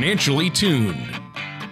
financially 0.00 0.48
tuned. 0.48 1.09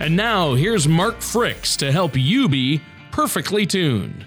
And 0.00 0.14
now 0.14 0.54
here's 0.54 0.86
Mark 0.86 1.16
Fricks 1.16 1.76
to 1.78 1.90
help 1.90 2.16
you 2.16 2.48
be 2.48 2.80
perfectly 3.10 3.66
tuned. 3.66 4.26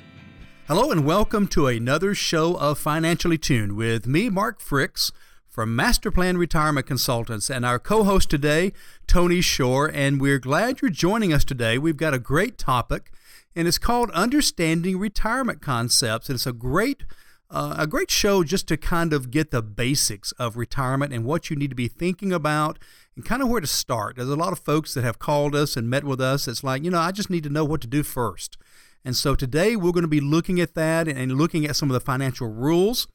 Hello 0.67 0.91
and 0.91 1.05
welcome 1.05 1.47
to 1.47 1.67
another 1.67 2.13
show 2.13 2.55
of 2.55 2.77
Financially 2.77 3.37
Tuned 3.37 3.77
with 3.77 4.05
me, 4.05 4.29
Mark 4.29 4.61
Fricks 4.61 5.13
from 5.47 5.73
Master 5.73 6.11
Plan 6.11 6.37
Retirement 6.37 6.87
Consultants 6.87 7.49
and 7.49 7.65
our 7.65 7.79
co-host 7.79 8.29
today, 8.29 8.73
Tony 9.07 9.39
Shore, 9.39 9.89
and 9.93 10.19
we're 10.19 10.39
glad 10.39 10.81
you're 10.81 10.91
joining 10.91 11.31
us 11.31 11.45
today. 11.45 11.77
We've 11.77 11.95
got 11.95 12.13
a 12.13 12.19
great 12.19 12.57
topic 12.57 13.09
and 13.55 13.65
it's 13.65 13.77
called 13.77 14.11
Understanding 14.11 14.99
Retirement 14.99 15.61
Concepts. 15.61 16.29
And 16.29 16.35
it's 16.35 16.47
a 16.47 16.53
great 16.53 17.03
uh, 17.51 17.75
a 17.77 17.85
great 17.85 18.09
show 18.09 18.43
just 18.43 18.67
to 18.69 18.77
kind 18.77 19.11
of 19.11 19.29
get 19.29 19.51
the 19.51 19.61
basics 19.61 20.31
of 20.33 20.55
retirement 20.55 21.13
and 21.13 21.25
what 21.25 21.49
you 21.49 21.55
need 21.55 21.69
to 21.69 21.75
be 21.75 21.89
thinking 21.89 22.31
about 22.31 22.79
and 23.15 23.25
kind 23.25 23.41
of 23.41 23.49
where 23.49 23.59
to 23.59 23.67
start. 23.67 24.15
There's 24.15 24.29
a 24.29 24.35
lot 24.35 24.53
of 24.53 24.59
folks 24.59 24.93
that 24.93 25.03
have 25.03 25.19
called 25.19 25.53
us 25.53 25.75
and 25.75 25.89
met 25.89 26.05
with 26.05 26.21
us. 26.21 26.47
It's 26.47 26.63
like, 26.63 26.83
you 26.83 26.89
know, 26.89 26.99
I 26.99 27.11
just 27.11 27.29
need 27.29 27.43
to 27.43 27.49
know 27.49 27.65
what 27.65 27.81
to 27.81 27.87
do 27.87 28.03
first. 28.03 28.57
And 29.03 29.15
so 29.15 29.35
today 29.35 29.75
we're 29.75 29.91
going 29.91 30.03
to 30.03 30.07
be 30.07 30.21
looking 30.21 30.61
at 30.61 30.75
that 30.75 31.07
and 31.07 31.33
looking 31.33 31.65
at 31.65 31.75
some 31.75 31.89
of 31.89 31.93
the 31.93 31.99
financial 31.99 32.47
rules 32.47 33.07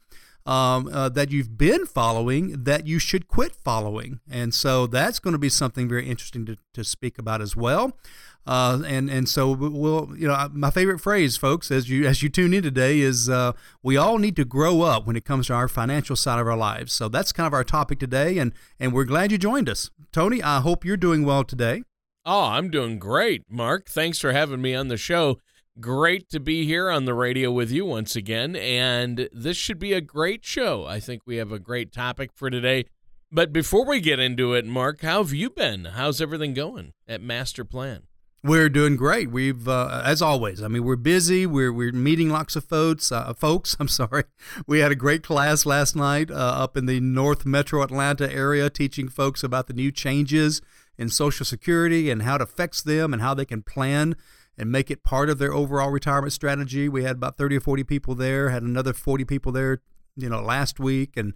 um, 0.47 0.89
uh, 0.93 1.09
that 1.11 1.31
you've 1.31 1.59
been 1.59 1.85
following 1.85 2.65
that 2.65 2.87
you 2.87 2.99
should 2.99 3.29
quit 3.29 3.55
following. 3.55 4.21
And 4.31 4.55
so 4.55 4.87
that's 4.87 5.19
going 5.19 5.33
to 5.33 5.39
be 5.39 5.49
something 5.49 5.89
very 5.89 6.09
interesting 6.09 6.47
to, 6.47 6.57
to 6.75 6.85
speak 6.85 7.19
about 7.19 7.43
as 7.43 7.57
well. 7.57 7.99
Uh, 8.47 8.81
and 8.87 9.11
and 9.11 9.29
so 9.29 9.51
we'll 9.51 10.15
you 10.17 10.29
know 10.29 10.49
my 10.53 10.71
favorite 10.71 11.01
phrase, 11.01 11.37
folks, 11.37 11.73
as 11.73 11.91
you 11.91 12.07
as 12.07 12.23
you 12.23 12.29
tune 12.29 12.55
in 12.55 12.63
today 12.63 13.01
is 13.01 13.29
uh, 13.29 13.51
we 13.83 13.97
all 13.97 14.19
need 14.19 14.37
to 14.37 14.45
grow 14.45 14.83
up 14.83 15.05
when 15.05 15.17
it 15.17 15.25
comes 15.25 15.49
to 15.49 15.53
our 15.53 15.67
financial 15.67 16.15
side 16.15 16.39
of 16.39 16.47
our 16.47 16.57
lives. 16.57 16.93
So 16.93 17.09
that's 17.09 17.33
kind 17.33 17.49
of 17.49 17.53
our 17.53 17.65
topic 17.65 17.99
today, 17.99 18.39
and 18.39 18.53
and 18.79 18.93
we're 18.93 19.05
glad 19.05 19.33
you 19.33 19.39
joined 19.39 19.69
us, 19.69 19.91
Tony. 20.13 20.45
I 20.45 20.61
hope 20.61 20.85
you're 20.85 20.97
doing 20.97 21.25
well 21.25 21.43
today. 21.43 21.83
Oh, 22.25 22.45
I'm 22.45 22.71
doing 22.71 23.01
great, 23.01 23.43
Mark. 23.51 23.89
Thanks 23.89 24.21
for 24.21 24.31
having 24.31 24.63
me 24.63 24.77
on 24.77 24.87
the 24.87 24.97
show. 24.97 25.41
Great 25.79 26.31
to 26.31 26.41
be 26.41 26.65
here 26.65 26.89
on 26.89 27.05
the 27.05 27.13
radio 27.13 27.51
with 27.51 27.71
you 27.71 27.85
once 27.85 28.17
again, 28.17 28.57
and 28.57 29.29
this 29.31 29.59
should 29.59 29.79
be 29.79 29.93
a 29.93 30.01
great 30.01 30.43
show. 30.43 30.87
I 30.87 31.01
think 31.01 31.27
we 31.27 31.37
have 31.37 31.53
a 31.53 31.59
great 31.59 31.93
topic 31.93 32.31
for 32.33 32.49
today. 32.49 32.87
But 33.31 33.53
before 33.53 33.85
we 33.85 34.01
get 34.01 34.19
into 34.19 34.55
it, 34.55 34.65
Mark, 34.65 35.03
how 35.03 35.23
have 35.23 35.35
you 35.35 35.51
been? 35.51 35.85
How's 35.85 36.23
everything 36.23 36.55
going 36.55 36.95
at 37.07 37.21
Master 37.21 37.63
Plan? 37.63 38.05
We're 38.43 38.71
doing 38.71 38.97
great. 38.97 39.31
We've, 39.31 39.69
uh, 39.69 40.01
as 40.03 40.23
always, 40.23 40.63
I 40.63 40.69
mean, 40.69 40.83
we're 40.83 40.97
busy. 40.97 41.45
We're 41.45 41.73
we're 41.75 41.93
meeting 41.93 42.31
lots 42.31 42.57
of 42.57 42.65
folks. 42.65 43.13
Uh, 43.13 43.35
folks, 43.35 43.77
I'm 43.81 43.89
sorry. 43.89 44.25
We 44.67 44.79
had 44.79 44.93
a 44.93 44.97
great 44.97 45.23
class 45.23 45.67
last 45.67 45.95
night 45.95 46.31
uh, 46.31 46.35
up 46.35 46.79
in 46.79 46.87
the 46.87 47.01
North 47.01 47.45
Metro 47.45 47.83
Atlanta 47.83 48.33
area, 48.33 48.71
teaching 48.71 49.09
folks 49.09 49.45
about 49.45 49.67
the 49.67 49.75
new 49.75 49.93
changes 49.93 50.63
in 50.97 51.11
Social 51.11 51.45
Security 51.45 52.09
and 52.09 52.23
how 52.23 52.37
it 52.37 52.41
affects 52.41 52.81
them 52.81 53.13
and 53.13 53.21
how 53.21 53.35
they 53.35 53.45
can 53.45 53.63
plan 53.63 54.17
and 54.59 54.71
make 54.71 54.91
it 54.91 55.03
part 55.03 55.29
of 55.29 55.39
their 55.39 55.53
overall 55.53 55.91
retirement 55.91 56.33
strategy. 56.33 56.89
We 56.89 57.03
had 57.03 57.17
about 57.17 57.37
30 57.37 57.57
or 57.57 57.61
40 57.61 57.85
people 57.85 58.15
there. 58.15 58.51
Had 58.51 58.63
another 58.63 58.93
40 58.93 59.25
people 59.25 59.53
there, 59.53 59.83
you 60.17 60.29
know, 60.29 60.41
last 60.41 60.81
week, 60.81 61.17
and 61.17 61.35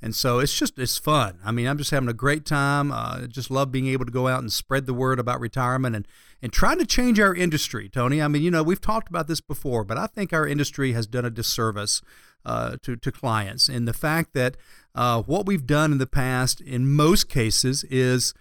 and 0.00 0.16
so 0.16 0.40
it's 0.40 0.56
just 0.56 0.78
it's 0.78 0.98
fun. 0.98 1.38
I 1.44 1.52
mean, 1.52 1.66
I'm 1.66 1.78
just 1.78 1.90
having 1.92 2.08
a 2.08 2.14
great 2.14 2.44
time. 2.44 2.90
Uh, 2.90 3.26
just 3.26 3.50
love 3.50 3.70
being 3.70 3.86
able 3.86 4.04
to 4.04 4.10
go 4.10 4.26
out 4.26 4.40
and 4.40 4.52
spread 4.52 4.86
the 4.86 4.94
word 4.94 5.18
about 5.18 5.40
retirement 5.40 5.94
and 5.94 6.08
and 6.42 6.52
trying 6.52 6.78
to 6.78 6.86
change 6.86 7.20
our 7.20 7.34
industry, 7.34 7.88
Tony. 7.88 8.20
I 8.20 8.28
mean, 8.28 8.42
you 8.42 8.50
know, 8.50 8.62
we've 8.62 8.80
talked 8.80 9.08
about 9.08 9.28
this 9.28 9.40
before, 9.40 9.84
but 9.84 9.96
I 9.96 10.06
think 10.06 10.32
our 10.32 10.46
industry 10.46 10.92
has 10.92 11.06
done 11.06 11.24
a 11.24 11.30
disservice 11.30 12.02
uh, 12.44 12.76
to 12.82 12.96
to 12.96 13.12
clients 13.12 13.68
in 13.68 13.84
the 13.84 13.92
fact 13.92 14.34
that 14.34 14.56
uh, 14.94 15.22
what 15.22 15.46
we've 15.46 15.66
done 15.66 15.92
in 15.92 15.98
the 15.98 16.06
past, 16.06 16.60
in 16.60 16.92
most 16.92 17.28
cases, 17.28 17.84
is 17.84 18.34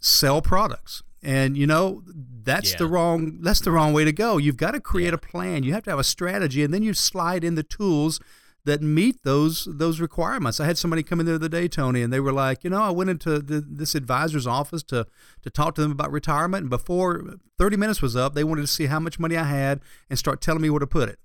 sell 0.00 0.40
products. 0.40 1.02
And 1.22 1.56
you 1.56 1.66
know 1.66 2.02
that's 2.44 2.72
yeah. 2.72 2.78
the 2.78 2.86
wrong 2.86 3.38
that's 3.42 3.60
the 3.60 3.70
wrong 3.70 3.92
way 3.92 4.04
to 4.04 4.12
go. 4.12 4.38
You've 4.38 4.56
got 4.56 4.72
to 4.72 4.80
create 4.80 5.08
yeah. 5.08 5.14
a 5.14 5.18
plan. 5.18 5.62
You 5.62 5.72
have 5.72 5.84
to 5.84 5.90
have 5.90 5.98
a 5.98 6.04
strategy, 6.04 6.62
and 6.62 6.74
then 6.74 6.82
you 6.82 6.94
slide 6.94 7.44
in 7.44 7.54
the 7.54 7.62
tools 7.62 8.20
that 8.64 8.80
meet 8.80 9.22
those 9.24 9.66
those 9.70 10.00
requirements. 10.00 10.60
I 10.60 10.66
had 10.66 10.78
somebody 10.78 11.02
come 11.02 11.20
in 11.20 11.26
the 11.26 11.34
other 11.34 11.48
day, 11.48 11.68
Tony, 11.68 12.02
and 12.02 12.12
they 12.12 12.20
were 12.20 12.32
like, 12.32 12.64
you 12.64 12.70
know, 12.70 12.82
I 12.82 12.90
went 12.90 13.10
into 13.10 13.38
the, 13.40 13.60
this 13.60 13.94
advisor's 13.94 14.46
office 14.46 14.82
to 14.84 15.06
to 15.42 15.50
talk 15.50 15.74
to 15.76 15.82
them 15.82 15.92
about 15.92 16.12
retirement, 16.12 16.62
and 16.62 16.70
before 16.70 17.36
30 17.58 17.76
minutes 17.76 18.02
was 18.02 18.16
up, 18.16 18.34
they 18.34 18.44
wanted 18.44 18.62
to 18.62 18.66
see 18.66 18.86
how 18.86 19.00
much 19.00 19.18
money 19.18 19.36
I 19.36 19.44
had 19.44 19.80
and 20.10 20.18
start 20.18 20.40
telling 20.40 20.62
me 20.62 20.70
where 20.70 20.80
to 20.80 20.86
put 20.86 21.08
it. 21.08 21.18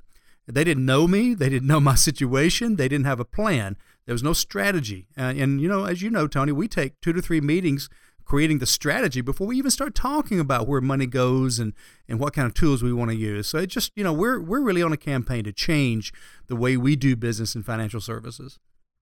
They 0.48 0.64
didn't 0.64 0.86
know 0.86 1.08
me. 1.08 1.34
They 1.34 1.50
didn't 1.50 1.68
know 1.68 1.80
my 1.92 1.96
situation. 1.96 2.76
They 2.76 2.88
didn't 2.88 3.06
have 3.06 3.20
a 3.20 3.26
plan. 3.26 3.78
There 4.06 4.14
was 4.14 4.24
no 4.24 4.34
strategy. 4.34 5.08
Uh, 5.18 5.34
and 5.36 5.62
you 5.62 5.68
know, 5.68 5.86
as 5.86 6.02
you 6.02 6.10
know, 6.10 6.28
Tony, 6.28 6.52
we 6.52 6.68
take 6.68 7.00
two 7.02 7.14
to 7.14 7.22
three 7.22 7.42
meetings 7.42 7.90
creating 8.28 8.60
the 8.60 8.66
strategy 8.66 9.22
before 9.22 9.48
we 9.48 9.58
even 9.58 9.72
start 9.72 9.96
talking 9.96 10.38
about 10.40 10.68
where 10.68 10.82
money 10.82 11.06
goes 11.06 11.60
and, 11.60 11.74
and 12.10 12.20
what 12.20 12.34
kind 12.34 12.46
of 12.46 12.54
tools 12.54 12.84
we 12.84 12.92
want 12.92 13.10
to 13.10 13.16
use. 13.16 13.48
So 13.48 13.58
it 13.58 13.68
just, 13.68 13.92
you 13.96 14.04
know, 14.04 14.12
we're, 14.12 14.40
we're 14.42 14.62
really 14.62 14.84
on 14.84 14.92
a 14.92 14.98
campaign 14.98 15.46
to 15.46 15.54
change 15.54 16.14
the 16.48 16.56
way 16.56 16.76
we 16.76 16.98
do 16.98 17.16
business 17.16 17.56
in 17.56 17.64
financial 17.64 18.02
services. 18.02 18.60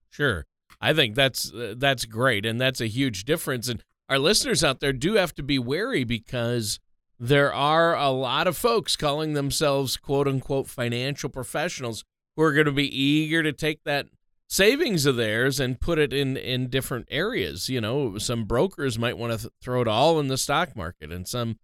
Sure. 0.08 0.46
I 0.80 0.92
think 0.92 1.14
that's 1.14 1.52
uh, 1.52 1.74
that's 1.76 2.04
great 2.04 2.44
and 2.44 2.60
that's 2.60 2.80
a 2.80 2.86
huge 2.86 3.24
difference 3.24 3.68
and 3.68 3.82
our 4.08 4.18
listeners 4.18 4.62
out 4.62 4.80
there 4.80 4.92
do 4.92 5.14
have 5.14 5.34
to 5.36 5.42
be 5.42 5.58
wary 5.58 6.04
because 6.04 6.78
there 7.18 7.52
are 7.52 7.96
a 7.96 8.10
lot 8.10 8.46
of 8.46 8.56
folks 8.56 8.94
calling 8.94 9.32
themselves 9.32 9.96
quote 9.96 10.28
unquote 10.28 10.66
financial 10.66 11.30
professionals 11.30 12.04
who 12.36 12.42
are 12.42 12.52
going 12.52 12.66
to 12.66 12.72
be 12.72 12.94
eager 12.94 13.42
to 13.42 13.52
take 13.52 13.84
that 13.84 14.06
savings 14.48 15.06
of 15.06 15.16
theirs 15.16 15.58
and 15.58 15.80
put 15.80 15.98
it 15.98 16.12
in 16.12 16.36
in 16.36 16.68
different 16.68 17.06
areas. 17.10 17.68
You 17.68 17.80
know 17.80 18.18
some 18.18 18.44
brokers 18.44 18.98
might 18.98 19.18
want 19.18 19.32
to 19.32 19.38
th- 19.38 19.52
throw 19.60 19.80
it 19.80 19.88
all 19.88 20.20
in 20.20 20.28
the 20.28 20.38
stock 20.38 20.76
market 20.76 21.12
and 21.12 21.26
some 21.26 21.58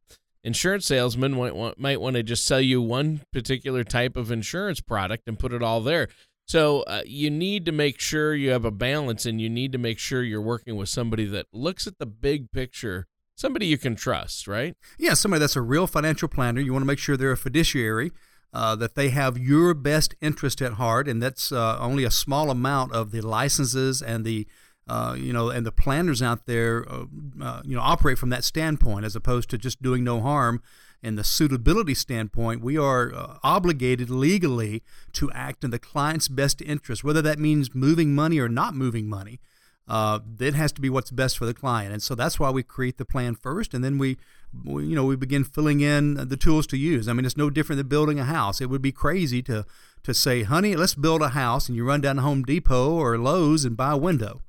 insurance 0.44 0.87
salesmen 0.87 1.32
might 1.32 1.54
want 1.54 1.78
might 1.78 2.00
want 2.00 2.16
to 2.16 2.22
just 2.22 2.44
sell 2.44 2.60
you 2.60 2.82
one 2.82 3.22
particular 3.32 3.84
type 3.84 4.16
of 4.16 4.30
insurance 4.30 4.80
product 4.80 5.28
and 5.28 5.39
put 5.39 5.53
it 5.53 5.62
all 5.62 5.80
there. 5.80 6.09
So 6.47 6.83
uh, 6.83 7.03
you 7.06 7.30
need 7.30 7.65
to 7.66 7.72
make 7.72 8.01
sure 8.01 8.34
you 8.34 8.51
have 8.51 8.65
a 8.65 8.72
balance 8.72 9.24
and 9.24 9.41
you 9.41 9.48
need 9.48 9.72
to 9.72 9.78
make 9.78 9.98
sure 9.98 10.22
you're 10.22 10.42
working 10.42 10.77
with 10.77 10.89
somebody 10.89 11.24
that 11.27 11.47
looks 11.53 11.86
at 11.86 11.98
the 11.98 12.06
big 12.06 12.51
picture 12.51 13.06
somebody 13.36 13.66
you 13.66 13.78
can 13.78 13.97
trust 13.97 14.47
right? 14.47 14.77
Yeah 14.98 15.15
somebody 15.15 15.41
that's 15.41 15.56
a 15.56 15.62
real 15.62 15.86
financial 15.86 16.28
planner. 16.28 16.60
You 16.60 16.72
want 16.72 16.83
to 16.83 16.86
make 16.86 16.98
sure 16.98 17.16
they're 17.16 17.33
a 17.33 17.36
fiduciary 17.36 18.12
uh, 18.53 18.77
that 18.77 18.95
they 18.95 19.09
have 19.10 19.39
your 19.39 19.75
best 19.75 20.15
interest 20.21 20.60
at 20.60 20.75
heart, 20.75 21.09
and 21.09 21.22
that's 21.22 21.53
uh, 21.53 21.78
only 21.78 22.04
a 22.04 22.10
small 22.10 22.51
amount 22.51 22.93
of 22.93 23.10
the 23.10 23.21
licenses 23.21 24.03
and 24.03 24.25
the 24.25 24.47
uh, 24.89 25.15
you 25.16 25.33
know 25.33 25.49
and 25.49 25.65
the 25.65 25.72
planners 25.72 26.21
out 26.21 26.47
there 26.47 26.84
uh, 26.91 27.04
uh, 27.41 27.63
you 27.65 27.75
know 27.75 27.83
operate 27.83 28.19
from 28.19 28.31
that 28.31 28.45
standpoint 28.45 29.04
as 29.04 29.16
opposed 29.16 29.49
to 29.51 29.59
just 29.59 29.83
doing 29.83 30.04
no 30.04 30.21
harm. 30.21 30.63
In 31.03 31.16
the 31.16 31.25
suitability 31.25 31.95
standpoint, 31.95 32.63
we 32.63 32.78
are 32.78 33.39
obligated 33.43 34.09
legally 34.09 34.84
to 35.15 35.33
act 35.33 35.65
in 35.65 35.72
the 35.72 35.81
client's 35.81 36.28
best 36.28 36.63
interest, 36.63 37.03
whether 37.03 37.21
that 37.22 37.41
means 37.41 37.75
moving 37.75 38.15
money 38.15 38.39
or 38.39 38.49
not 38.49 38.77
moving 38.77 39.09
money. 39.09 39.41
Uh, 39.88 40.20
it 40.38 40.54
has 40.54 40.72
to 40.72 40.80
be 40.80 40.88
what's 40.88 41.10
best 41.10 41.36
for 41.36 41.44
the 41.44 41.54
client, 41.54 41.92
and 41.92 42.02
so 42.02 42.14
that's 42.14 42.38
why 42.38 42.50
we 42.50 42.62
create 42.62 42.98
the 42.98 43.04
plan 43.04 43.34
first, 43.34 43.74
and 43.74 43.82
then 43.82 43.98
we 43.98 44.16
we, 44.64 44.86
you 44.86 44.94
know, 44.94 45.04
we 45.04 45.16
begin 45.16 45.44
filling 45.44 45.80
in 45.80 46.14
the 46.28 46.36
tools 46.36 46.66
to 46.68 46.76
use. 46.76 47.08
I 47.08 47.12
mean, 47.12 47.24
it's 47.24 47.36
no 47.36 47.50
different 47.50 47.78
than 47.78 47.88
building 47.88 48.20
a 48.20 48.24
house. 48.24 48.60
It 48.60 48.66
would 48.66 48.82
be 48.82 48.92
crazy 48.92 49.42
to 49.42 49.66
to 50.04 50.14
say, 50.14 50.44
"Honey, 50.44 50.76
let's 50.76 50.94
build 50.94 51.20
a 51.20 51.30
house," 51.30 51.68
and 51.68 51.76
you 51.76 51.84
run 51.84 52.00
down 52.00 52.16
to 52.16 52.22
Home 52.22 52.42
Depot 52.42 52.92
or 52.92 53.18
Lowe's 53.18 53.64
and 53.64 53.76
buy 53.76 53.92
a 53.92 53.96
window. 53.96 54.42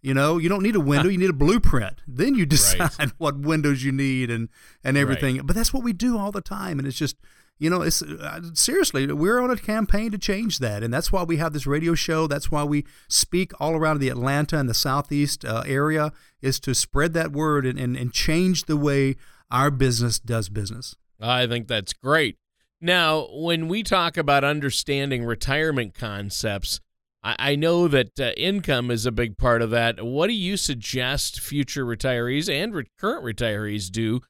You 0.00 0.14
know, 0.14 0.38
you 0.38 0.48
don't 0.48 0.64
need 0.64 0.74
a 0.74 0.80
window, 0.80 1.08
you 1.08 1.18
need 1.18 1.30
a 1.30 1.32
blueprint. 1.32 2.00
Then 2.08 2.34
you 2.34 2.44
decide 2.44 2.90
right. 2.98 3.12
what 3.18 3.38
windows 3.38 3.84
you 3.84 3.92
need 3.92 4.30
and 4.30 4.48
and 4.82 4.96
everything. 4.96 5.36
Right. 5.36 5.46
But 5.46 5.54
that's 5.54 5.72
what 5.72 5.84
we 5.84 5.92
do 5.92 6.18
all 6.18 6.32
the 6.32 6.40
time 6.40 6.78
and 6.80 6.88
it's 6.88 6.98
just 6.98 7.16
you 7.62 7.70
know, 7.70 7.82
it's 7.82 8.02
uh, 8.02 8.40
seriously, 8.54 9.06
we're 9.12 9.40
on 9.40 9.48
a 9.48 9.56
campaign 9.56 10.10
to 10.10 10.18
change 10.18 10.58
that, 10.58 10.82
and 10.82 10.92
that's 10.92 11.12
why 11.12 11.22
we 11.22 11.36
have 11.36 11.52
this 11.52 11.64
radio 11.64 11.94
show. 11.94 12.26
That's 12.26 12.50
why 12.50 12.64
we 12.64 12.84
speak 13.06 13.52
all 13.60 13.76
around 13.76 14.00
the 14.00 14.08
Atlanta 14.08 14.58
and 14.58 14.68
the 14.68 14.74
Southeast 14.74 15.44
uh, 15.44 15.62
area, 15.64 16.12
is 16.40 16.58
to 16.58 16.74
spread 16.74 17.12
that 17.12 17.30
word 17.30 17.64
and, 17.64 17.78
and, 17.78 17.96
and 17.96 18.12
change 18.12 18.64
the 18.64 18.76
way 18.76 19.14
our 19.48 19.70
business 19.70 20.18
does 20.18 20.48
business. 20.48 20.96
I 21.20 21.46
think 21.46 21.68
that's 21.68 21.92
great. 21.92 22.36
Now, 22.80 23.28
when 23.30 23.68
we 23.68 23.84
talk 23.84 24.16
about 24.16 24.42
understanding 24.42 25.24
retirement 25.24 25.94
concepts, 25.94 26.80
I, 27.22 27.36
I 27.38 27.54
know 27.54 27.86
that 27.86 28.18
uh, 28.18 28.32
income 28.36 28.90
is 28.90 29.06
a 29.06 29.12
big 29.12 29.38
part 29.38 29.62
of 29.62 29.70
that. 29.70 30.04
What 30.04 30.26
do 30.26 30.32
you 30.32 30.56
suggest 30.56 31.38
future 31.38 31.86
retirees 31.86 32.52
and 32.52 32.74
re- 32.74 32.86
current 32.98 33.24
retirees 33.24 33.88
do 33.88 34.20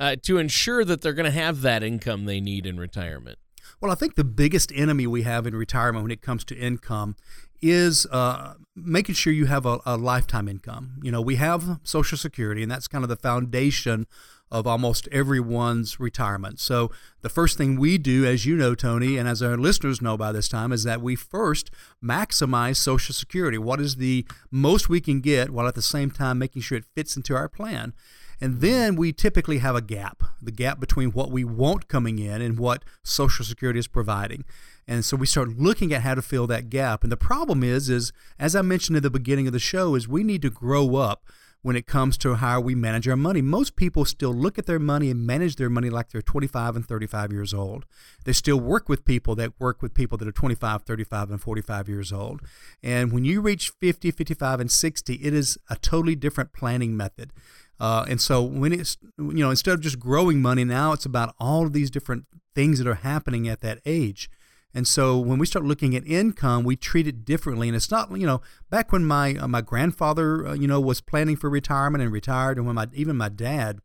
uh, 0.00 0.16
to 0.22 0.38
ensure 0.38 0.84
that 0.84 1.02
they're 1.02 1.12
going 1.12 1.30
to 1.30 1.38
have 1.38 1.60
that 1.60 1.82
income 1.82 2.24
they 2.24 2.40
need 2.40 2.66
in 2.66 2.80
retirement? 2.80 3.38
Well, 3.80 3.92
I 3.92 3.94
think 3.94 4.14
the 4.14 4.24
biggest 4.24 4.72
enemy 4.74 5.06
we 5.06 5.22
have 5.22 5.46
in 5.46 5.54
retirement 5.54 6.02
when 6.02 6.10
it 6.10 6.22
comes 6.22 6.44
to 6.44 6.56
income 6.56 7.16
is 7.62 8.06
uh, 8.10 8.54
making 8.74 9.14
sure 9.14 9.32
you 9.32 9.46
have 9.46 9.66
a, 9.66 9.80
a, 9.84 9.96
lifetime 9.96 10.48
income. 10.48 10.98
You 11.02 11.12
know, 11.12 11.20
we 11.20 11.36
have 11.36 11.78
Social 11.82 12.16
Security, 12.16 12.62
and 12.62 12.70
that's 12.70 12.88
kind 12.88 13.04
of 13.04 13.10
the 13.10 13.16
foundation 13.16 14.06
of 14.50 14.66
almost 14.66 15.08
everyone's 15.12 16.00
retirement. 16.00 16.58
So, 16.58 16.90
the 17.20 17.28
first 17.28 17.56
thing 17.56 17.78
we 17.78 17.98
do, 17.98 18.24
as 18.24 18.46
you 18.46 18.56
know, 18.56 18.74
Tony, 18.74 19.16
and 19.16 19.28
as 19.28 19.42
our 19.42 19.56
listeners 19.56 20.02
know 20.02 20.16
by 20.16 20.32
this 20.32 20.48
time, 20.48 20.72
is 20.72 20.84
that 20.84 21.00
we 21.00 21.14
first 21.14 21.70
maximize 22.02 22.76
Social 22.76 23.14
Security. 23.14 23.58
What 23.58 23.80
is 23.80 23.96
the 23.96 24.26
most 24.50 24.88
we 24.88 25.00
can 25.00 25.20
get 25.20 25.50
while 25.50 25.68
at 25.68 25.74
the 25.74 25.82
same 25.82 26.10
time 26.10 26.38
making 26.38 26.62
sure 26.62 26.78
it 26.78 26.84
fits 26.96 27.16
into 27.16 27.36
our 27.36 27.48
plan? 27.48 27.92
And 28.40 28.60
then 28.60 28.96
we 28.96 29.12
typically 29.12 29.58
have 29.58 29.76
a 29.76 29.82
gap, 29.82 30.22
the 30.40 30.50
gap 30.50 30.80
between 30.80 31.10
what 31.12 31.30
we 31.30 31.44
want 31.44 31.88
coming 31.88 32.18
in 32.18 32.40
and 32.40 32.58
what 32.58 32.84
Social 33.02 33.44
Security 33.44 33.78
is 33.78 33.86
providing. 33.86 34.44
And 34.88 35.04
so 35.04 35.16
we 35.16 35.26
start 35.26 35.50
looking 35.58 35.92
at 35.92 36.02
how 36.02 36.14
to 36.14 36.22
fill 36.22 36.46
that 36.48 36.70
gap. 36.70 37.02
And 37.02 37.12
the 37.12 37.16
problem 37.16 37.62
is, 37.62 37.90
is 37.90 38.12
as 38.38 38.56
I 38.56 38.62
mentioned 38.62 38.96
at 38.96 39.02
the 39.02 39.10
beginning 39.10 39.46
of 39.46 39.52
the 39.52 39.58
show, 39.58 39.94
is 39.94 40.08
we 40.08 40.24
need 40.24 40.42
to 40.42 40.50
grow 40.50 40.96
up 40.96 41.24
when 41.62 41.76
it 41.76 41.86
comes 41.86 42.16
to 42.16 42.36
how 42.36 42.60
we 42.60 42.74
manage 42.74 43.06
our 43.06 43.16
money. 43.16 43.42
Most 43.42 43.76
people 43.76 44.04
still 44.04 44.32
look 44.32 44.58
at 44.58 44.66
their 44.66 44.78
money 44.78 45.10
and 45.10 45.26
manage 45.26 45.56
their 45.56 45.68
money 45.68 45.90
like 45.90 46.08
they're 46.08 46.22
25 46.22 46.76
and 46.76 46.86
35 46.86 47.32
years 47.32 47.52
old. 47.52 47.84
They 48.24 48.32
still 48.32 48.58
work 48.58 48.88
with 48.88 49.04
people 49.04 49.34
that 49.36 49.52
work 49.58 49.82
with 49.82 49.92
people 49.92 50.16
that 50.18 50.28
are 50.28 50.32
25, 50.32 50.82
35, 50.82 51.30
and 51.30 51.40
45 51.40 51.88
years 51.88 52.12
old. 52.12 52.40
And 52.82 53.12
when 53.12 53.24
you 53.24 53.40
reach 53.40 53.70
50, 53.80 54.10
55, 54.10 54.60
and 54.60 54.72
60, 54.72 55.14
it 55.14 55.34
is 55.34 55.58
a 55.68 55.76
totally 55.76 56.16
different 56.16 56.52
planning 56.52 56.96
method. 56.96 57.32
Uh, 57.80 58.04
and 58.08 58.20
so 58.20 58.42
when 58.42 58.72
it's 58.72 58.98
you 59.16 59.32
know 59.32 59.50
instead 59.50 59.72
of 59.72 59.80
just 59.80 59.98
growing 59.98 60.42
money 60.42 60.64
now 60.64 60.92
it's 60.92 61.06
about 61.06 61.34
all 61.40 61.64
of 61.64 61.72
these 61.72 61.90
different 61.90 62.26
things 62.54 62.78
that 62.78 62.86
are 62.86 62.96
happening 62.96 63.48
at 63.48 63.62
that 63.62 63.80
age 63.86 64.28
and 64.74 64.86
so 64.86 65.18
when 65.18 65.38
we 65.38 65.46
start 65.46 65.64
looking 65.64 65.96
at 65.96 66.06
income 66.06 66.62
we 66.62 66.76
treat 66.76 67.06
it 67.06 67.24
differently 67.24 67.68
and 67.68 67.76
it's 67.76 67.90
not 67.90 68.10
you 68.18 68.26
know 68.26 68.42
back 68.68 68.92
when 68.92 69.04
my 69.04 69.34
uh, 69.36 69.48
my 69.48 69.62
grandfather 69.62 70.46
uh, 70.46 70.52
you 70.52 70.68
know 70.68 70.80
was 70.80 71.00
planning 71.00 71.36
for 71.36 71.48
retirement 71.48 72.02
and 72.02 72.12
retired 72.12 72.58
and 72.58 72.66
when 72.66 72.74
my 72.74 72.86
even 72.92 73.16
my 73.16 73.30
dad 73.30 73.78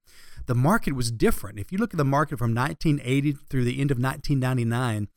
the 0.45 0.55
market 0.55 0.93
was 0.93 1.09
different 1.09 1.57
if 1.57 1.71
you 1.71 1.77
look 1.77 1.93
at 1.93 1.97
the 1.97 2.03
market 2.03 2.37
from 2.37 2.53
1980 2.53 3.31
through 3.49 3.63
the 3.63 3.79
end 3.79 3.91
of 3.91 3.97
1999 3.97 5.07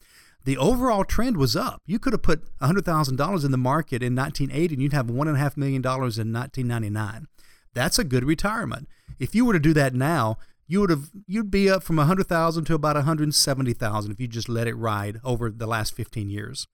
the 0.44 0.56
overall 0.56 1.04
trend 1.04 1.36
was 1.36 1.54
up. 1.54 1.82
You 1.84 1.98
could 1.98 2.14
have 2.14 2.22
put 2.22 2.42
$100,000 2.60 3.44
in 3.44 3.50
the 3.50 3.58
market 3.58 4.02
in 4.02 4.16
1980 4.16 4.74
and 4.74 4.82
you'd 4.82 4.92
have 4.94 5.08
$1.5 5.08 5.56
million 5.58 5.82
in 5.84 6.32
1999. 6.32 7.26
That's 7.74 7.98
a 7.98 8.04
good 8.04 8.24
retirement. 8.24 8.88
If 9.18 9.34
you 9.34 9.44
were 9.44 9.52
to 9.52 9.58
do 9.58 9.74
that 9.74 9.94
now, 9.94 10.38
you 10.66 10.80
would 10.80 10.90
have 10.90 11.10
you'd 11.26 11.50
be 11.50 11.70
up 11.70 11.82
from 11.82 11.96
100,000 11.96 12.64
to 12.64 12.74
about 12.74 12.96
170,000 12.96 14.12
if 14.12 14.20
you 14.20 14.28
just 14.28 14.48
let 14.48 14.68
it 14.68 14.74
ride 14.74 15.20
over 15.24 15.50
the 15.50 15.66
last 15.66 15.94
15 15.94 16.28
years. 16.28 16.66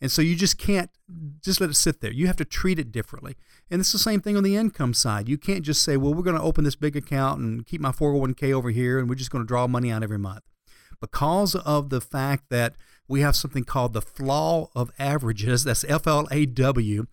And 0.00 0.10
so 0.10 0.22
you 0.22 0.34
just 0.34 0.56
can't 0.56 0.88
just 1.42 1.60
let 1.60 1.68
it 1.68 1.74
sit 1.74 2.00
there. 2.00 2.12
You 2.12 2.26
have 2.26 2.36
to 2.36 2.44
treat 2.44 2.78
it 2.78 2.90
differently. 2.90 3.36
And 3.70 3.80
it's 3.80 3.92
the 3.92 3.98
same 3.98 4.20
thing 4.20 4.36
on 4.36 4.44
the 4.44 4.56
income 4.56 4.94
side. 4.94 5.28
You 5.28 5.36
can't 5.36 5.62
just 5.62 5.82
say, 5.82 5.96
well, 5.96 6.14
we're 6.14 6.22
going 6.22 6.36
to 6.36 6.42
open 6.42 6.64
this 6.64 6.76
big 6.76 6.96
account 6.96 7.40
and 7.40 7.66
keep 7.66 7.80
my 7.80 7.92
401k 7.92 8.52
over 8.52 8.70
here 8.70 8.98
and 8.98 9.08
we're 9.08 9.16
just 9.16 9.30
going 9.30 9.44
to 9.44 9.48
draw 9.48 9.66
money 9.66 9.90
out 9.90 10.02
every 10.02 10.18
month. 10.18 10.44
Because 11.00 11.54
of 11.54 11.90
the 11.90 12.00
fact 12.00 12.44
that 12.50 12.74
we 13.08 13.20
have 13.20 13.36
something 13.36 13.64
called 13.64 13.92
the 13.92 14.02
flaw 14.02 14.68
of 14.74 14.90
averages, 14.98 15.64
that's 15.64 15.84
F 15.84 16.06
L 16.06 16.28
A 16.30 16.46
W, 16.46 17.06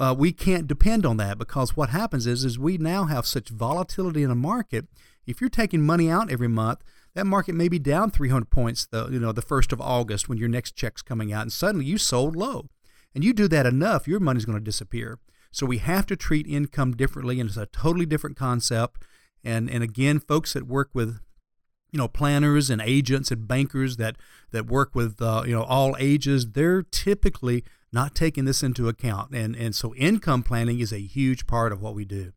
uh, 0.00 0.14
we 0.16 0.32
can't 0.32 0.66
depend 0.66 1.04
on 1.04 1.18
that 1.18 1.36
because 1.36 1.76
what 1.76 1.90
happens 1.90 2.26
is 2.26 2.42
is 2.42 2.58
we 2.58 2.78
now 2.78 3.04
have 3.04 3.26
such 3.26 3.50
volatility 3.50 4.22
in 4.22 4.30
a 4.30 4.34
market. 4.34 4.86
If 5.26 5.40
you're 5.40 5.50
taking 5.50 5.82
money 5.82 6.10
out 6.10 6.32
every 6.32 6.48
month, 6.48 6.82
that 7.14 7.26
market 7.26 7.54
may 7.54 7.68
be 7.68 7.78
down 7.78 8.10
300 8.10 8.48
points 8.48 8.86
the 8.86 9.08
you 9.10 9.20
know 9.20 9.32
the 9.32 9.42
first 9.42 9.72
of 9.72 9.80
August 9.80 10.26
when 10.26 10.38
your 10.38 10.48
next 10.48 10.74
check's 10.74 11.02
coming 11.02 11.34
out, 11.34 11.42
and 11.42 11.52
suddenly 11.52 11.84
you 11.84 11.98
sold 11.98 12.34
low, 12.34 12.70
and 13.14 13.22
you 13.22 13.34
do 13.34 13.46
that 13.48 13.66
enough, 13.66 14.08
your 14.08 14.20
money's 14.20 14.46
going 14.46 14.58
to 14.58 14.64
disappear. 14.64 15.18
So 15.52 15.66
we 15.66 15.78
have 15.78 16.06
to 16.06 16.16
treat 16.16 16.46
income 16.46 16.96
differently, 16.96 17.38
and 17.38 17.50
it's 17.50 17.58
a 17.58 17.66
totally 17.66 18.06
different 18.06 18.38
concept. 18.38 19.02
And 19.44 19.68
and 19.68 19.84
again, 19.84 20.18
folks 20.18 20.54
that 20.54 20.66
work 20.66 20.90
with 20.94 21.20
you 21.92 21.98
know 21.98 22.08
planners 22.08 22.70
and 22.70 22.80
agents 22.80 23.30
and 23.30 23.46
bankers 23.46 23.98
that 23.98 24.16
that 24.50 24.66
work 24.66 24.94
with 24.94 25.20
uh, 25.20 25.42
you 25.44 25.54
know 25.54 25.64
all 25.64 25.94
ages, 25.98 26.52
they're 26.52 26.82
typically 26.82 27.64
not 27.92 28.14
taking 28.14 28.44
this 28.44 28.62
into 28.62 28.88
account. 28.88 29.34
And, 29.34 29.54
and 29.56 29.74
so 29.74 29.94
income 29.94 30.42
planning 30.42 30.80
is 30.80 30.92
a 30.92 31.00
huge 31.00 31.46
part 31.46 31.72
of 31.72 31.80
what 31.80 31.94
we 31.94 32.04
do. 32.04 32.32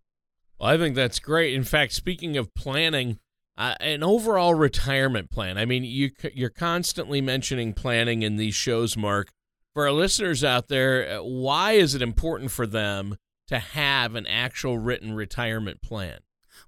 Well, 0.59 0.69
I 0.69 0.77
think 0.77 0.95
that's 0.95 1.19
great. 1.19 1.53
In 1.53 1.63
fact, 1.63 1.93
speaking 1.93 2.37
of 2.37 2.53
planning, 2.53 3.19
uh, 3.57 3.75
an 3.79 4.03
overall 4.03 4.55
retirement 4.55 5.29
plan. 5.29 5.57
I 5.57 5.65
mean, 5.65 5.83
you 5.83 6.11
you're 6.33 6.49
constantly 6.49 7.21
mentioning 7.21 7.73
planning 7.73 8.23
in 8.23 8.37
these 8.37 8.55
shows, 8.55 8.97
Mark. 8.97 9.29
For 9.73 9.85
our 9.87 9.91
listeners 9.91 10.43
out 10.43 10.67
there, 10.67 11.19
uh, 11.19 11.23
why 11.23 11.73
is 11.73 11.95
it 11.95 12.01
important 12.01 12.51
for 12.51 12.65
them 12.65 13.17
to 13.47 13.59
have 13.59 14.15
an 14.15 14.25
actual 14.27 14.77
written 14.77 15.13
retirement 15.13 15.81
plan? 15.81 16.19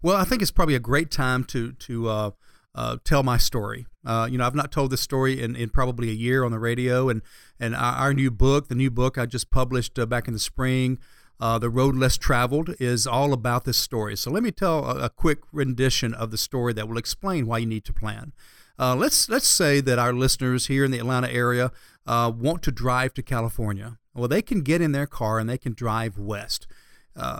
Well, 0.01 0.17
I 0.17 0.23
think 0.23 0.41
it's 0.41 0.51
probably 0.51 0.75
a 0.75 0.79
great 0.79 1.11
time 1.11 1.43
to 1.45 1.71
to 1.71 2.09
uh, 2.09 2.31
uh, 2.75 2.97
tell 3.03 3.23
my 3.23 3.37
story. 3.37 3.87
Uh, 4.05 4.27
you 4.29 4.37
know, 4.37 4.45
I've 4.45 4.53
not 4.53 4.71
told 4.71 4.91
this 4.91 5.01
story 5.01 5.41
in, 5.41 5.55
in 5.55 5.69
probably 5.69 6.09
a 6.09 6.13
year 6.13 6.43
on 6.43 6.51
the 6.51 6.59
radio, 6.59 7.09
and 7.09 7.21
and 7.59 7.73
our, 7.73 8.13
new 8.13 8.29
book, 8.29 8.67
the 8.67 8.75
new 8.75 8.91
book 8.91 9.17
I 9.17 9.25
just 9.25 9.49
published 9.49 9.97
uh, 9.97 10.05
back 10.05 10.27
in 10.27 10.33
the 10.33 10.39
spring, 10.39 10.99
uh, 11.39 11.57
the 11.57 11.69
road 11.69 11.95
less 11.95 12.17
traveled, 12.17 12.75
is 12.79 13.07
all 13.07 13.31
about 13.31 13.63
this 13.63 13.77
story. 13.77 14.17
So 14.17 14.29
let 14.29 14.43
me 14.43 14.51
tell 14.51 14.85
a, 14.85 15.05
a 15.05 15.09
quick 15.09 15.39
rendition 15.53 16.13
of 16.13 16.31
the 16.31 16.37
story 16.37 16.73
that 16.73 16.87
will 16.87 16.97
explain 16.97 17.47
why 17.47 17.59
you 17.59 17.65
need 17.65 17.85
to 17.85 17.93
plan. 17.93 18.33
Uh, 18.77 18.93
let's 18.93 19.29
let's 19.29 19.47
say 19.47 19.79
that 19.79 19.97
our 19.97 20.11
listeners 20.11 20.67
here 20.67 20.83
in 20.83 20.91
the 20.91 20.99
Atlanta 20.99 21.31
area 21.31 21.71
uh, 22.05 22.31
want 22.35 22.61
to 22.63 22.71
drive 22.71 23.13
to 23.13 23.23
California. 23.23 23.97
Well, 24.13 24.27
they 24.27 24.41
can 24.41 24.61
get 24.61 24.81
in 24.81 24.91
their 24.91 25.07
car 25.07 25.39
and 25.39 25.49
they 25.49 25.57
can 25.57 25.73
drive 25.73 26.17
west. 26.17 26.67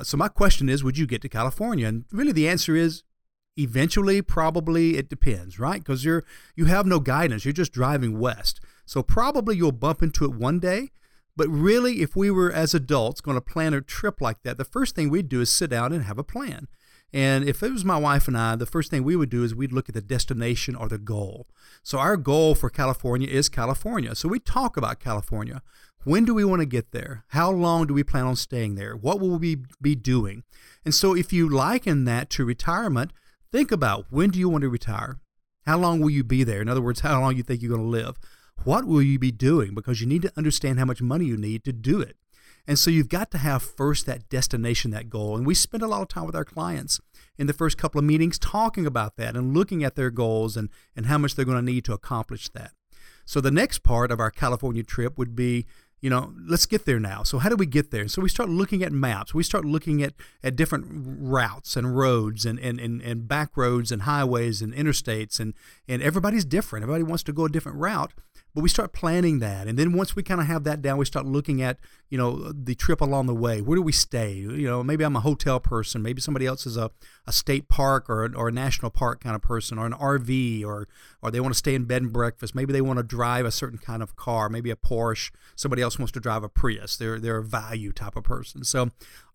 so 0.03 0.17
my 0.17 0.29
question 0.29 0.69
is, 0.69 0.83
would 0.83 0.97
you 0.97 1.05
get 1.05 1.21
to 1.21 1.29
California? 1.29 1.87
And 1.87 2.05
really, 2.11 2.31
the 2.31 2.47
answer 2.47 2.75
is 2.75 3.03
eventually 3.57 4.21
probably 4.21 4.97
it 4.97 5.09
depends 5.09 5.59
right 5.59 5.79
because 5.79 6.03
you're 6.03 6.23
you 6.55 6.65
have 6.65 6.85
no 6.85 6.99
guidance 6.99 7.45
you're 7.45 7.53
just 7.53 7.71
driving 7.71 8.19
west 8.19 8.59
so 8.85 9.01
probably 9.01 9.55
you'll 9.55 9.71
bump 9.71 10.03
into 10.03 10.25
it 10.25 10.33
one 10.33 10.59
day 10.59 10.89
but 11.37 11.47
really 11.47 12.01
if 12.01 12.15
we 12.15 12.29
were 12.29 12.51
as 12.51 12.73
adults 12.73 13.21
going 13.21 13.35
to 13.35 13.41
plan 13.41 13.73
a 13.73 13.81
trip 13.81 14.19
like 14.19 14.41
that 14.43 14.57
the 14.57 14.65
first 14.65 14.95
thing 14.95 15.09
we'd 15.09 15.29
do 15.29 15.41
is 15.41 15.49
sit 15.49 15.69
down 15.69 15.93
and 15.93 16.03
have 16.03 16.17
a 16.17 16.23
plan 16.23 16.67
and 17.13 17.47
if 17.47 17.63
it 17.63 17.71
was 17.71 17.85
my 17.85 17.97
wife 17.97 18.27
and 18.27 18.37
I, 18.37 18.57
the 18.57 18.65
first 18.65 18.91
thing 18.91 19.03
we 19.03 19.15
would 19.15 19.29
do 19.29 19.45
is 19.45 19.55
we'd 19.55 19.71
look 19.71 19.87
at 19.87 19.95
the 19.95 20.01
destination 20.01 20.75
or 20.75 20.89
the 20.89 20.97
goal. 20.97 21.47
So 21.81 21.97
our 21.97 22.17
goal 22.17 22.55
for 22.55 22.69
California 22.69 23.29
is 23.29 23.47
California. 23.47 24.15
So 24.15 24.27
we 24.27 24.39
talk 24.39 24.75
about 24.75 24.99
California. 24.99 25.61
When 26.03 26.25
do 26.25 26.33
we 26.33 26.43
want 26.43 26.59
to 26.59 26.65
get 26.65 26.91
there? 26.91 27.23
How 27.29 27.49
long 27.51 27.87
do 27.87 27.93
we 27.93 28.03
plan 28.03 28.25
on 28.25 28.35
staying 28.35 28.75
there? 28.75 28.97
What 28.97 29.21
will 29.21 29.39
we 29.39 29.59
be 29.81 29.95
doing? 29.95 30.43
And 30.83 30.93
so 30.93 31.15
if 31.15 31.31
you 31.31 31.47
liken 31.47 32.03
that 32.03 32.29
to 32.31 32.43
retirement, 32.43 33.11
Think 33.55 33.71
about 33.71 34.07
when 34.09 34.31
do 34.31 34.37
you 34.37 34.49
want 34.49 34.63
to 34.63 34.69
retire? 34.69 35.21
How 35.65 35.77
long 35.77 36.01
will 36.01 36.09
you 36.09 36.25
be 36.25 36.43
there? 36.43 36.61
In 36.61 36.67
other 36.67 36.81
words, 36.81 36.99
how 36.99 37.21
long 37.21 37.37
you 37.37 37.41
think 37.41 37.61
you're 37.61 37.69
going 37.69 37.83
to 37.83 37.87
live? 37.87 38.17
What 38.65 38.83
will 38.83 39.01
you 39.01 39.17
be 39.17 39.31
doing? 39.31 39.73
Because 39.73 40.01
you 40.01 40.07
need 40.07 40.23
to 40.23 40.33
understand 40.35 40.77
how 40.77 40.83
much 40.83 41.01
money 41.01 41.23
you 41.23 41.37
need 41.37 41.63
to 41.63 41.71
do 41.71 42.01
it. 42.01 42.17
And 42.67 42.77
so 42.77 42.91
you've 42.91 43.07
got 43.07 43.31
to 43.31 43.37
have 43.37 43.63
first 43.63 44.05
that 44.07 44.27
destination, 44.27 44.91
that 44.91 45.09
goal. 45.09 45.37
And 45.37 45.45
we 45.45 45.55
spend 45.55 45.83
a 45.83 45.87
lot 45.87 46.01
of 46.01 46.09
time 46.09 46.25
with 46.25 46.35
our 46.35 46.43
clients 46.43 46.99
in 47.37 47.47
the 47.47 47.53
first 47.53 47.77
couple 47.77 47.97
of 47.97 48.03
meetings 48.03 48.37
talking 48.37 48.85
about 48.85 49.15
that 49.15 49.37
and 49.37 49.55
looking 49.55 49.85
at 49.85 49.95
their 49.95 50.11
goals 50.11 50.57
and, 50.57 50.67
and 50.93 51.05
how 51.05 51.17
much 51.17 51.35
they're 51.35 51.45
going 51.45 51.65
to 51.65 51.71
need 51.71 51.85
to 51.85 51.93
accomplish 51.93 52.49
that. 52.49 52.73
So 53.23 53.39
the 53.39 53.51
next 53.51 53.83
part 53.83 54.11
of 54.11 54.19
our 54.19 54.31
California 54.31 54.83
trip 54.83 55.17
would 55.17 55.33
be 55.33 55.65
you 56.05 56.11
know, 56.11 56.31
let's 56.47 56.67
get 56.67 56.85
there 56.85 56.99
now. 56.99 57.23
So 57.23 57.39
how 57.39 57.49
do 57.49 57.55
we 57.55 57.65
get 57.65 57.89
there? 57.89 58.07
So 58.07 58.21
we 58.21 58.29
start 58.29 58.47
looking 58.47 58.83
at 58.83 58.91
maps. 58.91 59.33
We 59.33 59.41
start 59.41 59.65
looking 59.65 60.03
at, 60.03 60.13
at 60.43 60.55
different 60.55 60.85
routes 60.87 61.75
and 61.75 61.97
roads 61.97 62.45
and, 62.45 62.59
and, 62.59 62.79
and, 62.79 63.01
and 63.01 63.27
back 63.27 63.57
roads 63.57 63.91
and 63.91 64.03
highways 64.03 64.61
and 64.61 64.71
interstates 64.71 65.39
and, 65.39 65.55
and 65.87 66.03
everybody's 66.03 66.45
different. 66.45 66.83
Everybody 66.83 67.05
wants 67.05 67.23
to 67.23 67.33
go 67.33 67.45
a 67.45 67.49
different 67.49 67.79
route. 67.79 68.13
But 68.55 68.61
we 68.61 68.69
start 68.69 68.93
planning 68.93 69.39
that. 69.39 69.67
And 69.67 69.77
then 69.77 69.91
once 69.91 70.15
we 70.15 70.23
kind 70.23 70.39
of 70.39 70.47
have 70.47 70.63
that 70.63 70.81
down, 70.81 70.97
we 70.97 71.03
start 71.03 71.25
looking 71.25 71.61
at, 71.61 71.77
you 72.09 72.17
know, 72.17 72.53
the 72.53 72.73
trip 72.73 73.01
along 73.01 73.27
the 73.27 73.35
way. 73.35 73.59
Where 73.59 73.75
do 73.75 73.81
we 73.81 73.91
stay? 73.91 74.33
You 74.33 74.65
know, 74.65 74.81
maybe 74.81 75.03
I'm 75.03 75.17
a 75.17 75.19
hotel 75.19 75.59
person. 75.59 76.01
Maybe 76.01 76.21
somebody 76.21 76.45
else 76.45 76.65
is 76.65 76.77
a, 76.77 76.89
a 77.27 77.33
state 77.33 77.67
park 77.67 78.09
or, 78.09 78.33
or 78.33 78.47
a 78.47 78.51
national 78.53 78.91
park 78.91 79.21
kind 79.21 79.35
of 79.35 79.41
person 79.41 79.77
or 79.77 79.85
an 79.85 79.91
RV 79.91 80.63
or, 80.63 80.87
or 81.21 81.31
they 81.31 81.41
want 81.41 81.53
to 81.53 81.57
stay 81.57 81.75
in 81.75 81.83
bed 81.83 82.03
and 82.03 82.13
breakfast. 82.13 82.55
Maybe 82.55 82.71
they 82.71 82.79
want 82.79 82.95
to 82.97 83.03
drive 83.03 83.45
a 83.45 83.51
certain 83.51 83.77
kind 83.77 84.01
of 84.01 84.15
car, 84.15 84.47
maybe 84.47 84.71
a 84.71 84.77
Porsche. 84.77 85.31
Somebody 85.57 85.81
else 85.81 85.99
wants 85.99 86.13
to 86.13 86.21
drive 86.21 86.43
a 86.43 86.49
Prius. 86.49 86.95
They're, 86.95 87.19
they're 87.19 87.39
a 87.39 87.43
value 87.43 87.91
type 87.91 88.15
of 88.15 88.23
person. 88.23 88.63
So 88.63 88.89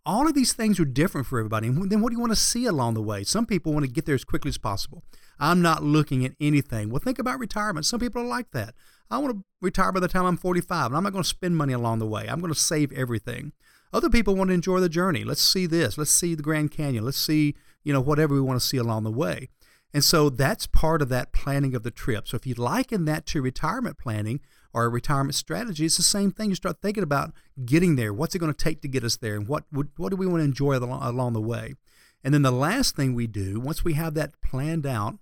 all 0.06 0.26
of 0.26 0.34
these 0.34 0.52
things 0.52 0.80
are 0.80 0.84
different 0.84 1.26
for 1.26 1.38
everybody. 1.38 1.68
And 1.68 1.90
then 1.90 2.00
what 2.00 2.10
do 2.10 2.16
you 2.16 2.20
want 2.20 2.32
to 2.32 2.36
see 2.36 2.66
along 2.66 2.94
the 2.94 3.02
way? 3.02 3.24
Some 3.24 3.46
people 3.46 3.72
want 3.72 3.84
to 3.84 3.90
get 3.90 4.06
there 4.06 4.14
as 4.14 4.24
quickly 4.24 4.48
as 4.48 4.58
possible. 4.58 5.02
I'm 5.38 5.62
not 5.62 5.82
looking 5.82 6.24
at 6.24 6.32
anything. 6.40 6.90
Well, 6.90 7.00
think 7.00 7.18
about 7.18 7.38
retirement. 7.38 7.86
Some 7.86 8.00
people 8.00 8.22
are 8.22 8.26
like 8.26 8.50
that. 8.52 8.74
I 9.10 9.18
want 9.18 9.36
to 9.36 9.44
retire 9.60 9.92
by 9.92 10.00
the 10.00 10.08
time 10.08 10.24
I'm 10.24 10.36
45, 10.36 10.86
and 10.86 10.96
I'm 10.96 11.02
not 11.02 11.12
going 11.12 11.24
to 11.24 11.28
spend 11.28 11.56
money 11.56 11.72
along 11.72 11.98
the 11.98 12.06
way. 12.06 12.26
I'm 12.28 12.40
going 12.40 12.52
to 12.52 12.58
save 12.58 12.92
everything. 12.92 13.52
Other 13.92 14.08
people 14.08 14.36
want 14.36 14.48
to 14.48 14.54
enjoy 14.54 14.80
the 14.80 14.88
journey. 14.88 15.24
Let's 15.24 15.42
see 15.42 15.66
this. 15.66 15.98
Let's 15.98 16.12
see 16.12 16.34
the 16.34 16.42
Grand 16.42 16.70
Canyon. 16.70 17.04
Let's 17.04 17.18
see, 17.18 17.56
you 17.82 17.92
know, 17.92 18.00
whatever 18.00 18.34
we 18.34 18.40
want 18.40 18.60
to 18.60 18.66
see 18.66 18.76
along 18.76 19.04
the 19.04 19.10
way. 19.10 19.48
And 19.92 20.04
so 20.04 20.30
that's 20.30 20.66
part 20.68 21.02
of 21.02 21.08
that 21.08 21.32
planning 21.32 21.74
of 21.74 21.82
the 21.82 21.90
trip. 21.90 22.28
So 22.28 22.36
if 22.36 22.46
you 22.46 22.54
liken 22.54 23.04
that 23.06 23.26
to 23.26 23.42
retirement 23.42 23.98
planning 23.98 24.40
or 24.72 24.88
retirement 24.88 25.34
strategy, 25.34 25.84
it's 25.84 25.96
the 25.96 26.02
same 26.02 26.30
thing. 26.30 26.50
You 26.50 26.54
start 26.54 26.80
thinking 26.80 27.02
about 27.02 27.32
getting 27.64 27.96
there. 27.96 28.12
What's 28.12 28.34
it 28.34 28.38
going 28.38 28.52
to 28.52 28.64
take 28.64 28.82
to 28.82 28.88
get 28.88 29.04
us 29.04 29.16
there? 29.16 29.34
And 29.34 29.48
what, 29.48 29.64
what 29.70 30.10
do 30.10 30.16
we 30.16 30.26
want 30.26 30.40
to 30.40 30.44
enjoy 30.44 30.78
along 30.78 31.32
the 31.32 31.40
way? 31.40 31.74
And 32.22 32.34
then 32.34 32.42
the 32.42 32.50
last 32.50 32.96
thing 32.96 33.14
we 33.14 33.26
do, 33.26 33.58
once 33.58 33.84
we 33.84 33.94
have 33.94 34.14
that 34.14 34.40
planned 34.42 34.86
out, 34.86 35.18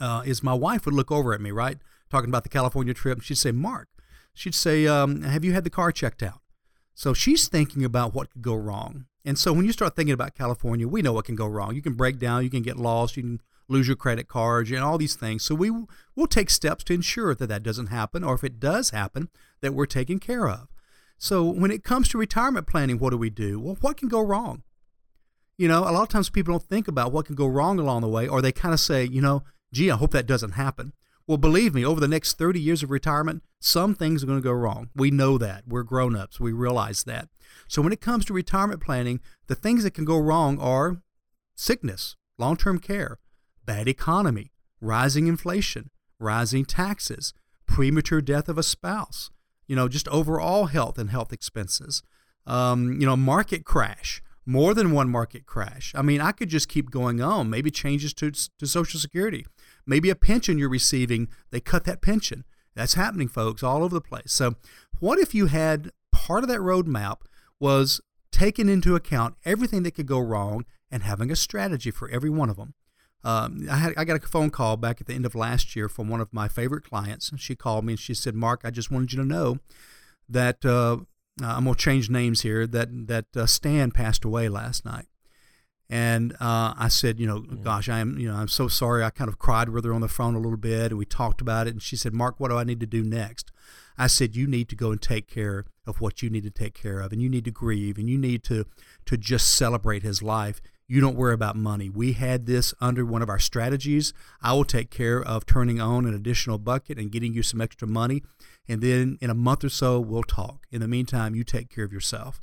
uh, 0.00 0.22
is 0.24 0.42
my 0.42 0.54
wife 0.54 0.84
would 0.86 0.94
look 0.94 1.12
over 1.12 1.34
at 1.34 1.40
me, 1.40 1.50
right? 1.50 1.78
talking 2.14 2.30
about 2.30 2.44
the 2.44 2.48
California 2.48 2.94
trip. 2.94 3.20
She'd 3.22 3.38
say, 3.38 3.52
Mark, 3.52 3.88
she'd 4.32 4.54
say, 4.54 4.86
um, 4.86 5.22
Have 5.22 5.44
you 5.44 5.52
had 5.52 5.64
the 5.64 5.70
car 5.70 5.92
checked 5.92 6.22
out? 6.22 6.40
So 6.94 7.12
she's 7.12 7.48
thinking 7.48 7.84
about 7.84 8.14
what 8.14 8.30
could 8.30 8.42
go 8.42 8.54
wrong. 8.54 9.06
And 9.24 9.38
so 9.38 9.52
when 9.52 9.64
you 9.64 9.72
start 9.72 9.96
thinking 9.96 10.12
about 10.12 10.34
California, 10.34 10.86
we 10.86 11.02
know 11.02 11.12
what 11.12 11.24
can 11.24 11.34
go 11.34 11.46
wrong. 11.46 11.74
You 11.74 11.82
can 11.82 11.94
break 11.94 12.18
down, 12.18 12.44
you 12.44 12.50
can 12.50 12.62
get 12.62 12.76
lost, 12.76 13.16
you 13.16 13.22
can 13.22 13.40
lose 13.68 13.86
your 13.86 13.96
credit 13.96 14.28
cards, 14.28 14.70
and 14.70 14.80
all 14.80 14.98
these 14.98 15.16
things. 15.16 15.42
So 15.42 15.54
we 15.54 15.70
will 15.70 16.26
take 16.26 16.50
steps 16.50 16.84
to 16.84 16.94
ensure 16.94 17.34
that 17.34 17.46
that 17.46 17.62
doesn't 17.62 17.86
happen, 17.86 18.22
or 18.24 18.34
if 18.34 18.44
it 18.44 18.60
does 18.60 18.90
happen, 18.90 19.28
that 19.60 19.74
we're 19.74 19.86
taken 19.86 20.18
care 20.18 20.48
of. 20.48 20.68
So 21.18 21.44
when 21.44 21.70
it 21.70 21.84
comes 21.84 22.08
to 22.08 22.18
retirement 22.18 22.66
planning, 22.66 22.98
what 22.98 23.10
do 23.10 23.16
we 23.16 23.30
do? 23.30 23.60
Well, 23.60 23.78
what 23.80 23.96
can 23.96 24.08
go 24.08 24.20
wrong? 24.20 24.62
You 25.56 25.68
know, 25.68 25.80
a 25.80 25.92
lot 25.92 26.02
of 26.02 26.08
times 26.08 26.30
people 26.30 26.52
don't 26.52 26.68
think 26.68 26.88
about 26.88 27.12
what 27.12 27.26
can 27.26 27.36
go 27.36 27.46
wrong 27.46 27.78
along 27.78 28.02
the 28.02 28.08
way, 28.08 28.26
or 28.26 28.42
they 28.42 28.52
kind 28.52 28.74
of 28.74 28.80
say, 28.80 29.04
you 29.04 29.20
know, 29.20 29.44
gee, 29.72 29.90
I 29.90 29.96
hope 29.96 30.10
that 30.10 30.26
doesn't 30.26 30.52
happen. 30.52 30.92
Well, 31.26 31.38
believe 31.38 31.74
me, 31.74 31.84
over 31.86 32.00
the 32.00 32.08
next 32.08 32.36
30 32.36 32.60
years 32.60 32.82
of 32.82 32.90
retirement, 32.90 33.42
some 33.58 33.94
things 33.94 34.22
are 34.22 34.26
going 34.26 34.38
to 34.38 34.44
go 34.44 34.52
wrong. 34.52 34.90
We 34.94 35.10
know 35.10 35.38
that. 35.38 35.64
We're 35.66 35.82
grown 35.82 36.14
ups. 36.14 36.38
We 36.38 36.52
realize 36.52 37.04
that. 37.04 37.28
So, 37.66 37.80
when 37.80 37.92
it 37.94 38.02
comes 38.02 38.26
to 38.26 38.34
retirement 38.34 38.82
planning, 38.82 39.20
the 39.46 39.54
things 39.54 39.84
that 39.84 39.94
can 39.94 40.04
go 40.04 40.18
wrong 40.18 40.58
are 40.58 41.00
sickness, 41.54 42.16
long 42.36 42.58
term 42.58 42.78
care, 42.78 43.18
bad 43.64 43.88
economy, 43.88 44.52
rising 44.80 45.26
inflation, 45.26 45.90
rising 46.18 46.64
taxes, 46.64 47.32
premature 47.66 48.20
death 48.20 48.48
of 48.48 48.58
a 48.58 48.62
spouse, 48.62 49.30
you 49.66 49.74
know, 49.74 49.88
just 49.88 50.08
overall 50.08 50.66
health 50.66 50.98
and 50.98 51.10
health 51.10 51.32
expenses, 51.32 52.02
um, 52.46 53.00
you 53.00 53.06
know, 53.06 53.16
market 53.16 53.64
crash, 53.64 54.22
more 54.46 54.74
than 54.74 54.92
one 54.92 55.08
market 55.08 55.46
crash. 55.46 55.92
I 55.94 56.02
mean, 56.02 56.20
I 56.20 56.32
could 56.32 56.50
just 56.50 56.68
keep 56.68 56.90
going 56.90 57.22
on. 57.22 57.48
Maybe 57.48 57.70
changes 57.70 58.12
to, 58.14 58.30
to 58.30 58.66
Social 58.66 59.00
Security, 59.00 59.46
Maybe 59.86 60.10
a 60.10 60.14
pension 60.14 60.58
you're 60.58 60.68
receiving, 60.68 61.28
they 61.50 61.60
cut 61.60 61.84
that 61.84 62.02
pension. 62.02 62.44
That's 62.74 62.94
happening, 62.94 63.28
folks, 63.28 63.62
all 63.62 63.84
over 63.84 63.94
the 63.94 64.00
place. 64.00 64.32
So, 64.32 64.54
what 64.98 65.18
if 65.18 65.34
you 65.34 65.46
had 65.46 65.90
part 66.12 66.42
of 66.42 66.48
that 66.48 66.60
roadmap 66.60 67.18
was 67.60 68.00
taking 68.32 68.68
into 68.68 68.96
account 68.96 69.36
everything 69.44 69.82
that 69.84 69.92
could 69.92 70.06
go 70.06 70.18
wrong 70.18 70.64
and 70.90 71.02
having 71.02 71.30
a 71.30 71.36
strategy 71.36 71.90
for 71.90 72.08
every 72.08 72.30
one 72.30 72.50
of 72.50 72.56
them? 72.56 72.74
Um, 73.24 73.66
I, 73.70 73.76
had, 73.76 73.94
I 73.96 74.04
got 74.04 74.22
a 74.22 74.26
phone 74.26 74.50
call 74.50 74.76
back 74.76 75.00
at 75.00 75.06
the 75.06 75.14
end 75.14 75.24
of 75.24 75.34
last 75.34 75.74
year 75.74 75.88
from 75.88 76.08
one 76.08 76.20
of 76.20 76.32
my 76.32 76.46
favorite 76.46 76.84
clients. 76.84 77.32
She 77.38 77.56
called 77.56 77.84
me 77.84 77.94
and 77.94 78.00
she 78.00 78.14
said, 78.14 78.34
Mark, 78.34 78.60
I 78.64 78.70
just 78.70 78.90
wanted 78.90 79.12
you 79.12 79.22
to 79.22 79.26
know 79.26 79.58
that 80.28 80.64
uh, 80.64 80.98
I'm 81.42 81.64
going 81.64 81.74
to 81.74 81.80
change 81.80 82.10
names 82.10 82.42
here, 82.42 82.66
that, 82.66 82.88
that 83.08 83.26
uh, 83.36 83.46
Stan 83.46 83.90
passed 83.90 84.24
away 84.24 84.48
last 84.48 84.84
night. 84.84 85.06
And 85.90 86.32
uh, 86.34 86.74
I 86.76 86.88
said, 86.88 87.20
you 87.20 87.26
know, 87.26 87.40
mm. 87.40 87.62
gosh, 87.62 87.88
I 87.88 87.98
am, 87.98 88.18
you 88.18 88.30
know, 88.30 88.36
I'm 88.36 88.48
so 88.48 88.68
sorry. 88.68 89.04
I 89.04 89.10
kind 89.10 89.28
of 89.28 89.38
cried 89.38 89.68
with 89.68 89.84
her 89.84 89.92
on 89.92 90.00
the 90.00 90.08
phone 90.08 90.34
a 90.34 90.40
little 90.40 90.56
bit, 90.56 90.90
and 90.90 90.98
we 90.98 91.04
talked 91.04 91.40
about 91.40 91.66
it. 91.66 91.70
And 91.70 91.82
she 91.82 91.96
said, 91.96 92.14
Mark, 92.14 92.40
what 92.40 92.48
do 92.48 92.56
I 92.56 92.64
need 92.64 92.80
to 92.80 92.86
do 92.86 93.02
next? 93.02 93.52
I 93.96 94.06
said, 94.06 94.34
you 94.34 94.46
need 94.46 94.68
to 94.70 94.76
go 94.76 94.90
and 94.90 95.00
take 95.00 95.28
care 95.28 95.66
of 95.86 96.00
what 96.00 96.22
you 96.22 96.30
need 96.30 96.42
to 96.44 96.50
take 96.50 96.74
care 96.74 97.00
of, 97.00 97.12
and 97.12 97.20
you 97.20 97.28
need 97.28 97.44
to 97.44 97.50
grieve, 97.50 97.98
and 97.98 98.08
you 98.08 98.18
need 98.18 98.42
to 98.44 98.64
to 99.06 99.16
just 99.16 99.54
celebrate 99.54 100.02
his 100.02 100.22
life. 100.22 100.60
You 100.86 101.00
don't 101.00 101.16
worry 101.16 101.34
about 101.34 101.56
money. 101.56 101.88
We 101.88 102.12
had 102.12 102.46
this 102.46 102.74
under 102.80 103.06
one 103.06 103.22
of 103.22 103.28
our 103.28 103.38
strategies. 103.38 104.12
I 104.42 104.52
will 104.52 104.64
take 104.64 104.90
care 104.90 105.22
of 105.22 105.46
turning 105.46 105.80
on 105.80 106.04
an 106.04 106.14
additional 106.14 106.58
bucket 106.58 106.98
and 106.98 107.10
getting 107.10 107.32
you 107.32 107.42
some 107.42 107.60
extra 107.60 107.88
money. 107.88 108.22
And 108.68 108.82
then 108.82 109.18
in 109.20 109.30
a 109.30 109.34
month 109.34 109.64
or 109.64 109.70
so, 109.70 109.98
we'll 109.98 110.22
talk. 110.22 110.66
In 110.70 110.80
the 110.80 110.88
meantime, 110.88 111.34
you 111.34 111.44
take 111.44 111.70
care 111.70 111.84
of 111.84 111.92
yourself. 111.92 112.40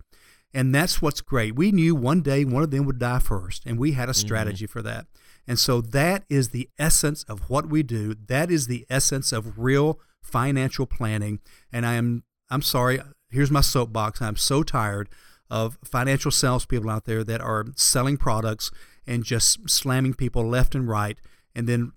And 0.53 0.75
that's 0.75 1.01
what's 1.01 1.21
great. 1.21 1.55
We 1.55 1.71
knew 1.71 1.95
one 1.95 2.21
day 2.21 2.43
one 2.43 2.63
of 2.63 2.71
them 2.71 2.85
would 2.85 2.99
die 2.99 3.19
first, 3.19 3.65
and 3.65 3.77
we 3.77 3.93
had 3.93 4.09
a 4.09 4.11
mm-hmm. 4.11 4.19
strategy 4.19 4.65
mm-hmm. 4.65 4.71
for 4.71 4.81
that. 4.81 5.05
And 5.47 5.57
so 5.57 5.79
that 5.81 6.23
is 6.29 6.49
the 6.49 6.69
essence 6.77 7.23
of 7.23 7.49
what 7.49 7.69
we 7.69 7.83
do. 7.83 8.15
That 8.27 8.51
is 8.51 8.67
the 8.67 8.85
essence 8.89 9.31
of 9.31 9.57
real 9.57 9.99
financial 10.21 10.85
planning. 10.85 11.39
And 11.71 11.85
I 11.85 11.93
am 11.93 12.23
I'm 12.49 12.61
sorry, 12.61 12.99
here's 13.29 13.49
my 13.49 13.61
soapbox. 13.61 14.21
I'm 14.21 14.35
so 14.35 14.61
tired 14.61 15.07
of 15.51 15.77
financial 15.83 16.31
salespeople 16.31 16.89
out 16.89 17.03
there 17.03 17.23
that 17.25 17.41
are 17.41 17.65
selling 17.75 18.15
products 18.17 18.71
and 19.05 19.25
just 19.25 19.69
slamming 19.69 20.13
people 20.13 20.47
left 20.47 20.73
and 20.73 20.87
right 20.87 21.19
and 21.53 21.67
then 21.67 21.91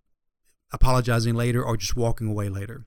apologizing 0.73 1.35
later 1.35 1.63
or 1.65 1.77
just 1.77 1.97
walking 1.97 2.29
away 2.29 2.49
later. 2.49 2.85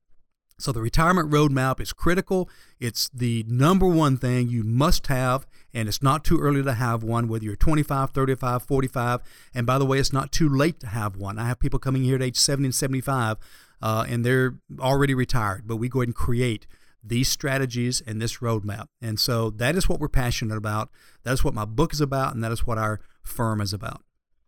So 0.60 0.72
the 0.72 0.82
retirement 0.82 1.30
roadmap 1.30 1.80
is 1.80 1.94
critical. 1.94 2.50
It's 2.80 3.10
the 3.10 3.46
number 3.48 3.88
one 3.88 4.18
thing 4.18 4.50
you 4.50 4.64
must 4.64 5.08
have, 5.08 5.46
and 5.72 5.88
it's 5.88 6.02
not 6.02 6.26
too 6.26 6.40
early 6.40 6.64
to 6.64 6.74
have 6.74 7.04
one, 7.04 7.28
whether 7.28 7.46
you're 7.46 7.56
25, 7.56 8.10
35, 8.10 8.64
45. 8.64 9.22
And 9.54 9.68
by 9.68 9.78
the 9.78 9.86
way, 9.86 10.00
it's 10.00 10.12
not 10.12 10.32
too 10.32 10.50
late 10.50 10.80
to 10.80 10.88
have 10.88 11.16
one. 11.16 11.38
I 11.38 11.48
have 11.48 11.60
people 11.60 11.80
coming 11.80 12.04
here 12.04 12.16
at 12.16 12.24
age 12.24 12.38
70 12.38 12.66
and 12.66 12.76
75, 12.76 13.38
uh, 13.84 14.06
and 14.10 14.26
they're 14.26 14.56
already 14.80 15.14
retired, 15.14 15.68
but 15.68 15.76
we 15.76 15.90
go 15.90 16.00
ahead 16.00 16.10
and 16.10 16.16
create 16.16 16.66
these 17.04 17.30
strategies 17.30 18.02
and 18.02 18.22
this 18.22 18.38
roadmap. 18.38 18.88
And 19.02 19.20
so 19.20 19.50
that 19.52 19.76
is 19.76 19.88
what 19.88 20.00
we're 20.00 20.10
passionate 20.10 20.58
about. 20.58 20.90
That 21.24 21.34
is 21.34 21.44
what 21.44 21.54
my 21.54 21.66
book 21.66 21.94
is 21.94 22.02
about, 22.02 22.34
and 22.34 22.44
that 22.44 22.52
is 22.52 22.66
what 22.66 22.78
our 22.78 23.00
firm 23.24 23.62
is 23.62 23.74
about 23.74 24.02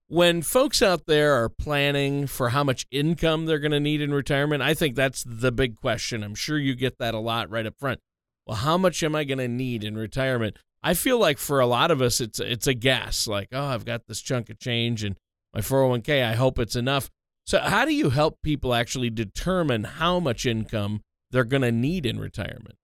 when 0.09 0.41
folks 0.41 0.81
out 0.81 1.05
there 1.05 1.33
are 1.35 1.49
planning 1.49 2.25
for 2.25 2.49
how 2.49 2.63
much 2.63 2.87
income 2.91 3.45
they're 3.45 3.59
going 3.59 3.71
to 3.71 3.79
need 3.79 4.01
in 4.01 4.11
retirement, 4.11 4.61
I 4.61 4.73
think 4.73 4.95
that's 4.95 5.23
the 5.23 5.51
big 5.51 5.75
question. 5.75 6.23
I'm 6.23 6.35
sure 6.35 6.57
you 6.57 6.75
get 6.75 6.97
that 6.97 7.13
a 7.13 7.19
lot 7.19 7.49
right 7.49 7.65
up 7.65 7.75
front. 7.79 7.99
Well, 8.45 8.57
how 8.57 8.77
much 8.77 9.03
am 9.03 9.15
I 9.15 9.23
going 9.23 9.37
to 9.37 9.47
need 9.47 9.83
in 9.83 9.95
retirement? 9.95 10.57
I 10.81 10.95
feel 10.95 11.19
like 11.19 11.37
for 11.37 11.59
a 11.59 11.67
lot 11.67 11.91
of 11.91 12.01
us, 12.01 12.19
it's 12.19 12.39
it's 12.39 12.65
a 12.65 12.73
guess. 12.73 13.27
Like, 13.27 13.49
oh, 13.51 13.65
I've 13.65 13.85
got 13.85 14.07
this 14.07 14.21
chunk 14.21 14.49
of 14.49 14.59
change 14.59 15.03
and 15.03 15.15
my 15.53 15.61
401k. 15.61 16.25
I 16.25 16.33
hope 16.33 16.57
it's 16.57 16.75
enough. 16.75 17.11
So, 17.45 17.59
how 17.59 17.85
do 17.85 17.93
you 17.93 18.09
help 18.09 18.41
people 18.41 18.73
actually 18.73 19.11
determine 19.11 19.83
how 19.83 20.19
much 20.19 20.45
income 20.45 21.01
they're 21.31 21.43
going 21.43 21.61
to 21.61 21.71
need 21.71 22.05
in 22.05 22.19
retirement? 22.19 22.75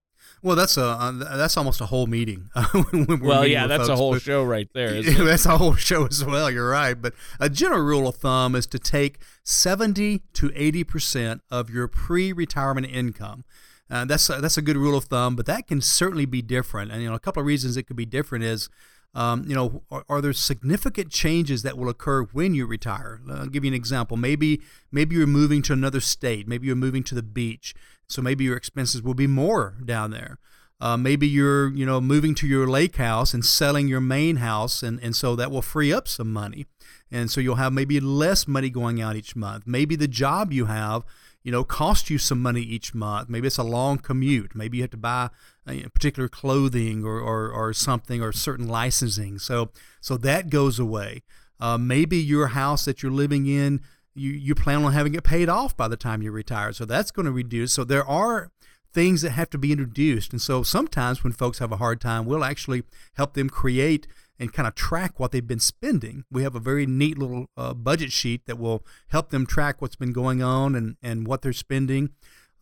Well, 0.42 0.54
that's 0.54 0.76
a 0.76 0.84
uh, 0.84 1.12
that's 1.12 1.56
almost 1.56 1.80
a 1.80 1.86
whole 1.86 2.06
meeting. 2.06 2.50
well, 3.20 3.46
yeah, 3.46 3.66
that's 3.66 3.88
folks. 3.88 3.88
a 3.88 3.96
whole 3.96 4.12
but, 4.12 4.22
show 4.22 4.44
right 4.44 4.68
there. 4.74 5.02
that's 5.24 5.46
a 5.46 5.56
whole 5.56 5.74
show 5.74 6.06
as 6.06 6.24
well. 6.24 6.50
You're 6.50 6.70
right, 6.70 6.94
but 6.94 7.14
a 7.40 7.48
general 7.48 7.82
rule 7.82 8.06
of 8.06 8.16
thumb 8.16 8.54
is 8.54 8.66
to 8.68 8.78
take 8.78 9.18
seventy 9.42 10.22
to 10.34 10.52
eighty 10.54 10.84
percent 10.84 11.40
of 11.50 11.70
your 11.70 11.88
pre-retirement 11.88 12.86
income. 12.86 13.44
Uh, 13.90 14.04
that's 14.04 14.28
a, 14.28 14.40
that's 14.40 14.56
a 14.56 14.62
good 14.62 14.76
rule 14.76 14.96
of 14.96 15.04
thumb, 15.04 15.36
but 15.36 15.46
that 15.46 15.66
can 15.66 15.80
certainly 15.80 16.26
be 16.26 16.42
different. 16.42 16.92
And 16.92 17.02
you 17.02 17.08
know, 17.08 17.14
a 17.14 17.20
couple 17.20 17.40
of 17.40 17.46
reasons 17.46 17.76
it 17.76 17.84
could 17.84 17.96
be 17.96 18.06
different 18.06 18.44
is. 18.44 18.68
Um, 19.14 19.46
you 19.48 19.54
know, 19.54 19.82
are, 19.90 20.04
are, 20.10 20.20
there 20.20 20.34
significant 20.34 21.10
changes 21.10 21.62
that 21.62 21.78
will 21.78 21.88
occur 21.88 22.24
when 22.24 22.54
you 22.54 22.66
retire? 22.66 23.18
I'll 23.30 23.46
give 23.46 23.64
you 23.64 23.70
an 23.70 23.74
example. 23.74 24.18
Maybe 24.18 24.60
maybe 24.92 25.16
you're 25.16 25.26
moving 25.26 25.62
to 25.62 25.72
another 25.72 26.00
state. 26.00 26.46
Maybe 26.46 26.66
you're 26.66 26.76
moving 26.76 27.02
to 27.04 27.14
the 27.14 27.22
beach. 27.22 27.74
So 28.08 28.22
maybe 28.22 28.44
your 28.44 28.56
expenses 28.56 29.02
will 29.02 29.14
be 29.14 29.26
more 29.26 29.76
down 29.84 30.10
there. 30.10 30.38
Uh, 30.78 30.96
maybe 30.96 31.26
you're 31.26 31.72
you 31.74 31.86
know 31.86 32.00
moving 32.00 32.34
to 32.34 32.46
your 32.46 32.66
lake 32.66 32.96
house 32.96 33.32
and 33.32 33.44
selling 33.44 33.88
your 33.88 34.00
main 34.00 34.36
house, 34.36 34.82
and, 34.82 35.00
and 35.02 35.16
so 35.16 35.34
that 35.34 35.50
will 35.50 35.62
free 35.62 35.92
up 35.92 36.06
some 36.06 36.30
money, 36.32 36.66
and 37.10 37.30
so 37.30 37.40
you'll 37.40 37.54
have 37.54 37.72
maybe 37.72 37.98
less 37.98 38.46
money 38.46 38.68
going 38.68 39.00
out 39.00 39.16
each 39.16 39.34
month. 39.34 39.64
Maybe 39.66 39.96
the 39.96 40.08
job 40.08 40.52
you 40.52 40.66
have 40.66 41.02
you 41.46 41.52
know 41.52 41.62
cost 41.62 42.10
you 42.10 42.18
some 42.18 42.42
money 42.42 42.60
each 42.60 42.92
month. 42.92 43.28
Maybe 43.28 43.46
it's 43.46 43.56
a 43.56 43.62
long 43.62 43.98
commute. 43.98 44.56
Maybe 44.56 44.78
you 44.78 44.82
have 44.82 44.90
to 44.90 44.96
buy 44.96 45.30
uh, 45.64 45.74
particular 45.94 46.28
clothing 46.28 47.04
or, 47.04 47.20
or, 47.20 47.50
or 47.52 47.72
something 47.72 48.20
or 48.20 48.32
certain 48.32 48.66
licensing. 48.66 49.38
So 49.38 49.70
so 50.00 50.16
that 50.16 50.50
goes 50.50 50.80
away. 50.80 51.22
Uh, 51.60 51.78
maybe 51.78 52.16
your 52.16 52.48
house 52.48 52.84
that 52.84 53.00
you're 53.00 53.12
living 53.12 53.46
in 53.46 53.80
you, 54.16 54.32
you 54.32 54.54
plan 54.54 54.84
on 54.84 54.92
having 54.92 55.14
it 55.14 55.24
paid 55.24 55.48
off 55.48 55.76
by 55.76 55.88
the 55.88 55.96
time 55.96 56.22
you 56.22 56.32
retire. 56.32 56.72
So 56.72 56.84
that's 56.84 57.10
going 57.10 57.26
to 57.26 57.32
reduce. 57.32 57.72
So 57.72 57.84
there 57.84 58.04
are 58.06 58.50
things 58.92 59.22
that 59.22 59.30
have 59.30 59.50
to 59.50 59.58
be 59.58 59.72
introduced. 59.72 60.32
And 60.32 60.40
so 60.40 60.62
sometimes 60.62 61.22
when 61.22 61.32
folks 61.32 61.58
have 61.58 61.70
a 61.70 61.76
hard 61.76 62.00
time, 62.00 62.24
we'll 62.24 62.44
actually 62.44 62.82
help 63.14 63.34
them 63.34 63.50
create 63.50 64.06
and 64.38 64.52
kind 64.52 64.66
of 64.66 64.74
track 64.74 65.18
what 65.20 65.32
they've 65.32 65.46
been 65.46 65.60
spending. 65.60 66.24
We 66.30 66.42
have 66.42 66.54
a 66.54 66.60
very 66.60 66.86
neat 66.86 67.18
little 67.18 67.46
uh, 67.56 67.74
budget 67.74 68.12
sheet 68.12 68.46
that 68.46 68.58
will 68.58 68.84
help 69.08 69.30
them 69.30 69.46
track 69.46 69.80
what's 69.80 69.96
been 69.96 70.12
going 70.12 70.42
on 70.42 70.74
and, 70.74 70.96
and 71.02 71.26
what 71.26 71.42
they're 71.42 71.52
spending. 71.52 72.10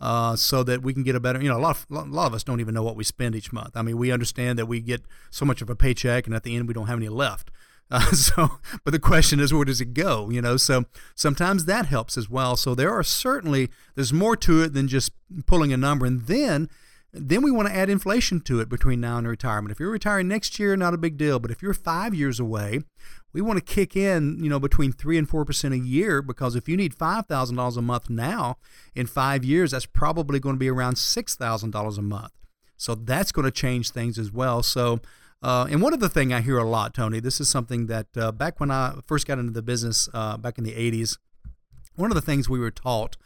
Uh, 0.01 0.35
so 0.35 0.65
that 0.65 0.83
we 0.83 0.93
can 0.93 1.05
get 1.05 1.15
a 1.15 1.21
better, 1.21 1.41
you 1.41 1.49
know, 1.49 1.57
a 1.57 1.61
lot, 1.61 1.77
of, 1.77 1.87
a 1.89 2.03
lot 2.03 2.27
of 2.27 2.35
us 2.35 2.43
don't 2.43 2.61
even 2.61 2.75
know 2.75 2.83
what 2.83 2.97
we 2.97 3.05
spend 3.05 3.35
each 3.35 3.53
month. 3.53 3.77
I 3.77 3.83
mean, 3.83 3.97
we 3.97 4.11
understand 4.11 4.59
that 4.59 4.67
we 4.67 4.81
get 4.81 5.03
so 5.31 5.45
much 5.45 5.63
of 5.63 5.71
a 5.71 5.77
paycheck, 5.77 6.27
and 6.27 6.35
at 6.35 6.43
the 6.43 6.57
end, 6.57 6.67
we 6.67 6.75
don't 6.75 6.89
have 6.89 6.99
any 6.99 7.09
left. 7.09 7.51
Uh, 7.91 8.00
so, 8.12 8.59
but 8.85 8.93
the 8.93 8.99
question 8.99 9.41
is, 9.41 9.53
where 9.53 9.64
does 9.64 9.81
it 9.81 9.95
go? 9.95 10.31
You 10.31 10.43
know, 10.43 10.57
so 10.57 10.85
sometimes 11.14 11.64
that 11.64 11.87
helps 11.87 12.17
as 12.17 12.29
well. 12.29 12.57
So 12.57 12.75
there 12.75 12.93
are 12.93 13.03
certainly 13.03 13.71
there's 13.95 14.12
more 14.12 14.37
to 14.37 14.62
it 14.62 14.73
than 14.75 14.88
just 14.88 15.12
pulling 15.47 15.73
a 15.73 15.76
number, 15.76 16.07
and 16.07 16.23
then 16.26 16.69
then 17.17 17.43
we 17.43 17.50
want 17.50 17.69
to 17.69 17.75
add 17.75 17.88
inflation 17.88 18.41
to 18.41 18.59
it 18.59 18.69
between 18.69 19.00
now 19.00 19.19
and 19.19 19.29
retirement. 19.29 19.71
If 19.71 19.79
you're 19.79 19.91
retiring 19.91 20.26
next 20.26 20.59
year, 20.59 20.76
not 20.76 20.95
a 20.95 20.99
big 20.99 21.17
deal. 21.17 21.38
But 21.38 21.53
if 21.53 21.62
you're 21.62 21.73
five 21.73 22.12
years 22.12 22.41
away, 22.41 22.81
we 23.33 23.41
want 23.41 23.57
to 23.57 23.64
kick 23.64 23.95
in, 23.95 24.43
you 24.43 24.50
know, 24.50 24.59
between 24.59 24.93
three 24.93 25.17
and 25.17 25.29
four 25.29 25.45
percent 25.45 25.75
a 25.75 25.79
year 25.79 26.23
because 26.23 26.57
if 26.57 26.69
you 26.69 26.76
need 26.76 26.95
five 26.95 27.26
thousand 27.26 27.57
dollars 27.57 27.76
a 27.76 27.83
month 27.83 28.11
now, 28.11 28.59
in 28.95 29.07
five 29.07 29.45
years, 29.45 29.71
that's 29.71 29.87
probably 29.87 30.41
going 30.41 30.57
to 30.57 30.61
be 30.61 30.69
around 30.69 30.99
six 30.99 31.37
thousand 31.37 31.71
dollars 31.71 31.99
a 31.99 32.03
month. 32.03 32.33
So 32.76 32.95
that's 32.95 33.33
going 33.33 33.45
to 33.45 33.53
change 33.53 33.91
things 33.91 34.19
as 34.19 34.33
well. 34.33 34.62
So 34.62 35.00
uh, 35.43 35.67
and 35.71 35.83
one 35.83 35.93
other 35.93 36.09
thing 36.09 36.33
I 36.33 36.41
hear 36.41 36.59
a 36.59 36.64
lot, 36.64 36.95
Tony, 36.95 37.21
this 37.21 37.41
is 37.41 37.49
something 37.49 37.87
that 37.87 38.07
uh, 38.17 38.33
back 38.33 38.61
when 38.61 38.71
I 38.71 38.95
first 39.07 39.26
got 39.26 39.38
into 39.38 39.53
the 39.53 39.62
business 39.62 40.09
uh, 40.14 40.37
back 40.37 40.59
in 40.59 40.64
the 40.64 40.73
80s, 40.73 41.19
one 41.97 42.11
of 42.11 42.14
the 42.14 42.23
things 42.23 42.49
we 42.49 42.59
were 42.59 42.71
taught 42.71 43.17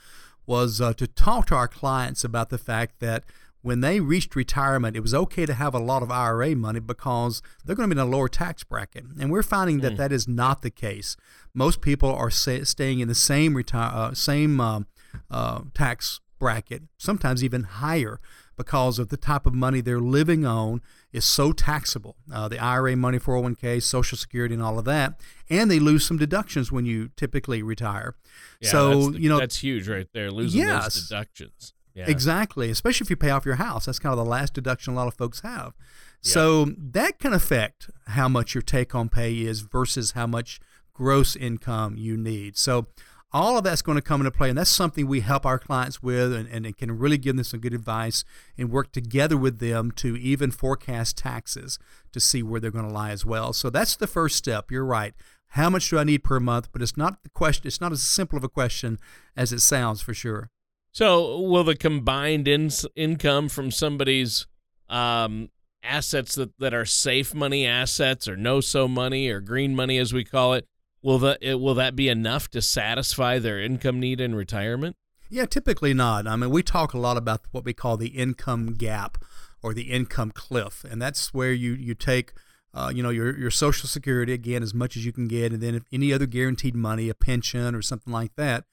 was 0.46 0.80
uh, 0.80 0.92
to 0.94 1.06
talk 1.06 1.46
to 1.46 1.54
our 1.54 1.68
clients 1.68 2.24
about 2.24 2.50
the 2.50 2.58
fact 2.58 3.00
that 3.00 3.24
when 3.60 3.80
they 3.80 4.00
reached 4.00 4.36
retirement, 4.36 4.96
it 4.96 5.00
was 5.00 5.14
okay 5.14 5.44
to 5.44 5.54
have 5.54 5.74
a 5.74 5.78
lot 5.78 6.02
of 6.02 6.10
IRA 6.10 6.54
money 6.54 6.80
because 6.80 7.42
they're 7.64 7.76
going 7.76 7.88
to 7.88 7.94
be 7.94 8.00
in 8.00 8.06
a 8.06 8.10
lower 8.10 8.28
tax 8.28 8.64
bracket. 8.64 9.04
And 9.20 9.30
we're 9.30 9.42
finding 9.42 9.80
that 9.80 9.94
mm. 9.94 9.96
that 9.96 10.12
is 10.12 10.28
not 10.28 10.62
the 10.62 10.70
case. 10.70 11.16
Most 11.54 11.80
people 11.80 12.12
are 12.14 12.30
say, 12.30 12.62
staying 12.64 13.00
in 13.00 13.08
the 13.08 13.14
same 13.14 13.54
retire, 13.54 13.90
uh, 13.92 14.14
same 14.14 14.60
um, 14.60 14.86
uh, 15.30 15.62
tax 15.74 16.20
bracket, 16.38 16.84
sometimes 16.96 17.42
even 17.42 17.64
higher 17.64 18.20
because 18.56 18.98
of 18.98 19.08
the 19.08 19.16
type 19.16 19.44
of 19.44 19.54
money 19.54 19.80
they're 19.80 20.00
living 20.00 20.46
on 20.46 20.80
is 21.12 21.24
so 21.24 21.52
taxable. 21.52 22.16
Uh, 22.32 22.48
the 22.48 22.58
IRA 22.58 22.96
money, 22.96 23.18
401k, 23.18 23.82
Social 23.82 24.18
Security, 24.18 24.54
and 24.54 24.62
all 24.62 24.78
of 24.78 24.84
that, 24.84 25.20
and 25.48 25.70
they 25.70 25.78
lose 25.78 26.06
some 26.06 26.18
deductions 26.18 26.70
when 26.70 26.84
you 26.84 27.10
typically 27.16 27.62
retire. 27.62 28.14
Yeah, 28.60 28.70
so 28.70 29.10
the, 29.10 29.20
you 29.20 29.28
know 29.28 29.38
that's 29.38 29.58
huge 29.58 29.88
right 29.88 30.08
there, 30.12 30.30
losing 30.30 30.60
yes, 30.60 30.84
those 30.84 31.08
deductions. 31.08 31.74
Yeah. 31.94 32.04
Exactly, 32.08 32.70
especially 32.70 33.06
if 33.06 33.10
you 33.10 33.16
pay 33.16 33.30
off 33.30 33.44
your 33.44 33.56
house. 33.56 33.86
That's 33.86 33.98
kind 33.98 34.12
of 34.12 34.24
the 34.24 34.30
last 34.30 34.54
deduction 34.54 34.92
a 34.92 34.96
lot 34.96 35.08
of 35.08 35.14
folks 35.14 35.40
have. 35.40 35.74
Yeah. 36.22 36.32
So 36.32 36.64
that 36.76 37.18
can 37.18 37.32
affect 37.32 37.90
how 38.08 38.28
much 38.28 38.54
your 38.54 38.62
take-home 38.62 39.08
pay 39.08 39.40
is 39.40 39.60
versus 39.60 40.12
how 40.12 40.26
much 40.26 40.60
gross 40.92 41.34
income 41.34 41.96
you 41.96 42.16
need. 42.16 42.56
So 42.56 42.86
all 43.32 43.58
of 43.58 43.64
that's 43.64 43.82
going 43.82 43.96
to 43.96 44.02
come 44.02 44.20
into 44.20 44.30
play 44.30 44.48
and 44.48 44.56
that's 44.56 44.70
something 44.70 45.06
we 45.06 45.20
help 45.20 45.44
our 45.44 45.58
clients 45.58 46.02
with 46.02 46.32
and, 46.32 46.48
and, 46.48 46.76
can 46.76 46.96
really 46.96 47.18
give 47.18 47.36
them 47.36 47.44
some 47.44 47.60
good 47.60 47.74
advice 47.74 48.24
and 48.56 48.70
work 48.70 48.90
together 48.90 49.36
with 49.36 49.58
them 49.58 49.90
to 49.90 50.16
even 50.16 50.50
forecast 50.50 51.18
taxes 51.18 51.78
to 52.12 52.20
see 52.20 52.42
where 52.42 52.60
they're 52.60 52.70
going 52.70 52.88
to 52.88 52.94
lie 52.94 53.10
as 53.10 53.26
well. 53.26 53.52
So 53.52 53.68
that's 53.68 53.96
the 53.96 54.06
first 54.06 54.36
step. 54.36 54.70
You're 54.70 54.84
right. 54.84 55.12
How 55.52 55.70
much 55.70 55.90
do 55.90 55.98
i 55.98 56.04
need 56.04 56.24
per 56.24 56.40
month? 56.40 56.70
But 56.72 56.82
it's 56.82 56.96
not 56.96 57.22
the 57.22 57.30
question 57.30 57.66
it's 57.66 57.80
not 57.80 57.92
as 57.92 58.02
simple 58.02 58.38
of 58.38 58.44
a 58.44 58.48
question 58.48 58.98
as 59.36 59.52
it 59.52 59.60
sounds 59.60 60.00
for 60.00 60.14
sure. 60.14 60.50
So 60.92 61.40
will 61.40 61.64
the 61.64 61.76
combined 61.76 62.48
in- 62.48 62.70
income 62.96 63.48
from 63.48 63.70
somebody's 63.70 64.46
um, 64.88 65.50
assets 65.82 66.34
that, 66.34 66.58
that 66.58 66.74
are 66.74 66.86
safe 66.86 67.34
money 67.34 67.66
assets 67.66 68.26
or 68.26 68.36
know 68.36 68.60
so 68.60 68.88
money 68.88 69.28
or 69.28 69.40
green 69.40 69.76
money 69.76 69.98
as 69.98 70.12
we 70.12 70.24
call 70.24 70.54
it 70.54 70.66
Will 71.02 71.18
that 71.20 71.38
will 71.42 71.74
that 71.74 71.94
be 71.94 72.08
enough 72.08 72.50
to 72.50 72.62
satisfy 72.62 73.38
their 73.38 73.60
income 73.60 74.00
need 74.00 74.20
in 74.20 74.34
retirement? 74.34 74.96
Yeah, 75.30 75.44
typically 75.44 75.94
not. 75.94 76.26
I 76.26 76.36
mean, 76.36 76.50
we 76.50 76.62
talk 76.62 76.94
a 76.94 76.98
lot 76.98 77.16
about 77.16 77.42
what 77.52 77.64
we 77.64 77.72
call 77.74 77.96
the 77.96 78.08
income 78.08 78.74
gap 78.74 79.18
or 79.62 79.74
the 79.74 79.90
income 79.90 80.30
cliff, 80.30 80.84
and 80.84 81.00
that's 81.00 81.34
where 81.34 81.52
you 81.52 81.74
you 81.74 81.94
take 81.94 82.32
uh, 82.74 82.90
you 82.94 83.02
know 83.02 83.10
your 83.10 83.38
your 83.38 83.50
Social 83.50 83.88
Security 83.88 84.32
again 84.32 84.62
as 84.62 84.74
much 84.74 84.96
as 84.96 85.04
you 85.04 85.12
can 85.12 85.28
get, 85.28 85.52
and 85.52 85.62
then 85.62 85.82
any 85.92 86.12
other 86.12 86.26
guaranteed 86.26 86.74
money, 86.74 87.08
a 87.08 87.14
pension 87.14 87.74
or 87.74 87.82
something 87.82 88.12
like 88.12 88.34
that, 88.36 88.64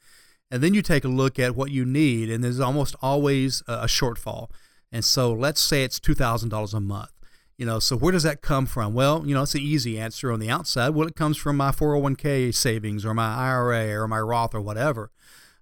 and 0.50 0.64
then 0.64 0.74
you 0.74 0.82
take 0.82 1.04
a 1.04 1.10
look 1.10 1.38
at 1.38 1.56
what 1.56 1.72
you 1.72 1.86
need, 1.86 2.30
and 2.30 2.44
there's 2.44 2.60
almost 2.60 2.96
always 3.02 3.62
a, 3.68 3.74
a 3.74 3.86
shortfall. 3.86 4.50
And 4.92 5.04
so 5.04 5.34
let's 5.34 5.62
say 5.62 5.84
it's 5.84 6.00
two 6.00 6.16
thousand 6.16 6.50
dollars 6.50 6.74
a 6.74 6.80
month. 6.80 7.12
You 7.58 7.66
know, 7.66 7.80
so 7.80 7.96
where 7.96 8.12
does 8.12 8.24
that 8.24 8.42
come 8.42 8.66
from? 8.66 8.94
Well, 8.94 9.26
you 9.26 9.34
know, 9.34 9.44
it's 9.44 9.56
an 9.56 9.62
easy 9.62 9.98
answer 9.98 10.32
on 10.32 10.40
the 10.40 10.50
outside. 10.50 10.90
Well, 10.90 11.08
it 11.08 11.16
comes 11.16 11.38
from 11.38 11.56
my 11.56 11.72
401k 11.72 12.54
savings 12.54 13.06
or 13.06 13.14
my 13.14 13.34
IRA 13.34 13.94
or 14.02 14.08
my 14.08 14.20
Roth 14.20 14.54
or 14.54 14.60
whatever. 14.60 15.12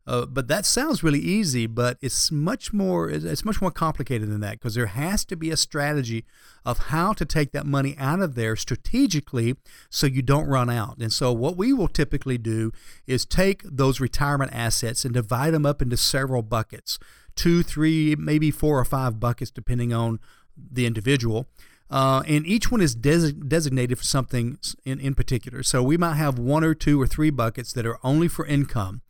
Uh, 0.05 0.25
but 0.25 0.49
that 0.49 0.65
sounds 0.65 1.01
really 1.01 1.19
easy, 1.19 1.65
but 1.65 1.97
it's 2.01 2.29
much 2.29 2.73
more 2.73 3.09
it's 3.09 3.45
much 3.45 3.61
more 3.61 3.71
complicated 3.71 4.29
than 4.29 4.41
that 4.41 4.53
because 4.53 4.75
there 4.75 4.87
has 4.87 5.23
to 5.23 5.37
be 5.37 5.49
a 5.49 5.55
strategy 5.55 6.25
of 6.65 6.77
how 6.89 7.13
to 7.13 7.25
take 7.25 7.53
that 7.53 7.65
money 7.65 7.95
out 7.97 8.19
of 8.19 8.35
there 8.35 8.57
strategically 8.57 9.55
so 9.89 10.05
you 10.05 10.21
don't 10.21 10.47
run 10.47 10.69
out. 10.69 10.97
And 10.97 11.13
so 11.13 11.31
what 11.31 11.55
we 11.55 11.71
will 11.71 11.87
typically 11.87 12.37
do 12.37 12.73
is 13.07 13.25
take 13.25 13.63
those 13.63 14.01
retirement 14.01 14.51
assets 14.53 15.05
and 15.05 15.13
divide 15.13 15.53
them 15.53 15.65
up 15.65 15.81
into 15.81 15.95
several 15.95 16.41
buckets, 16.41 16.99
two, 17.35 17.63
three, 17.63 18.13
maybe 18.17 18.51
four 18.51 18.77
or 18.79 18.85
five 18.85 19.21
buckets 19.21 19.51
depending 19.51 19.93
on 19.93 20.19
the 20.57 20.85
individual. 20.85 21.47
Uh, 21.93 22.23
and 22.27 22.47
each 22.47 22.71
one 22.71 22.81
is 22.81 22.95
des- 22.95 23.33
designated 23.33 23.99
for 23.99 24.03
something 24.03 24.57
in, 24.83 24.99
in 24.99 25.13
particular. 25.13 25.61
So 25.61 25.83
we 25.83 25.95
might 25.95 26.15
have 26.15 26.39
one 26.39 26.63
or 26.63 26.73
two 26.73 26.99
or 26.99 27.05
three 27.05 27.29
buckets 27.29 27.71
that 27.73 27.85
are 27.85 27.99
only 28.03 28.27
for 28.27 28.47
income. 28.47 29.03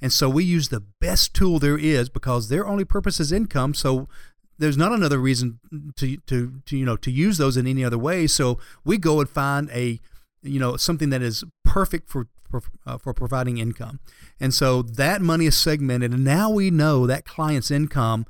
And 0.00 0.10
so 0.10 0.30
we 0.30 0.42
use 0.42 0.70
the 0.70 0.80
best 0.80 1.34
tool 1.34 1.58
there 1.58 1.76
is 1.76 2.08
because 2.08 2.48
their 2.48 2.66
only 2.66 2.86
purpose 2.86 3.20
is 3.20 3.30
income. 3.30 3.74
So 3.74 4.08
there's 4.56 4.78
not 4.78 4.90
another 4.90 5.18
reason 5.18 5.60
to, 5.96 6.16
to, 6.16 6.62
to 6.64 6.78
you 6.78 6.86
know 6.86 6.96
to 6.96 7.10
use 7.10 7.36
those 7.36 7.58
in 7.58 7.66
any 7.66 7.84
other 7.84 7.98
way. 7.98 8.26
So 8.26 8.58
we 8.86 8.96
go 8.96 9.20
and 9.20 9.28
find 9.28 9.68
a 9.70 10.00
you 10.42 10.58
know 10.58 10.78
something 10.78 11.10
that 11.10 11.20
is 11.20 11.44
perfect 11.62 12.08
for 12.08 12.26
for, 12.50 12.62
uh, 12.86 12.96
for 12.96 13.12
providing 13.12 13.58
income. 13.58 14.00
And 14.40 14.54
so 14.54 14.80
that 14.80 15.20
money 15.20 15.44
is 15.44 15.58
segmented, 15.58 16.12
and 16.12 16.24
now 16.24 16.48
we 16.48 16.70
know 16.70 17.06
that 17.06 17.26
client's 17.26 17.70
income 17.70 18.24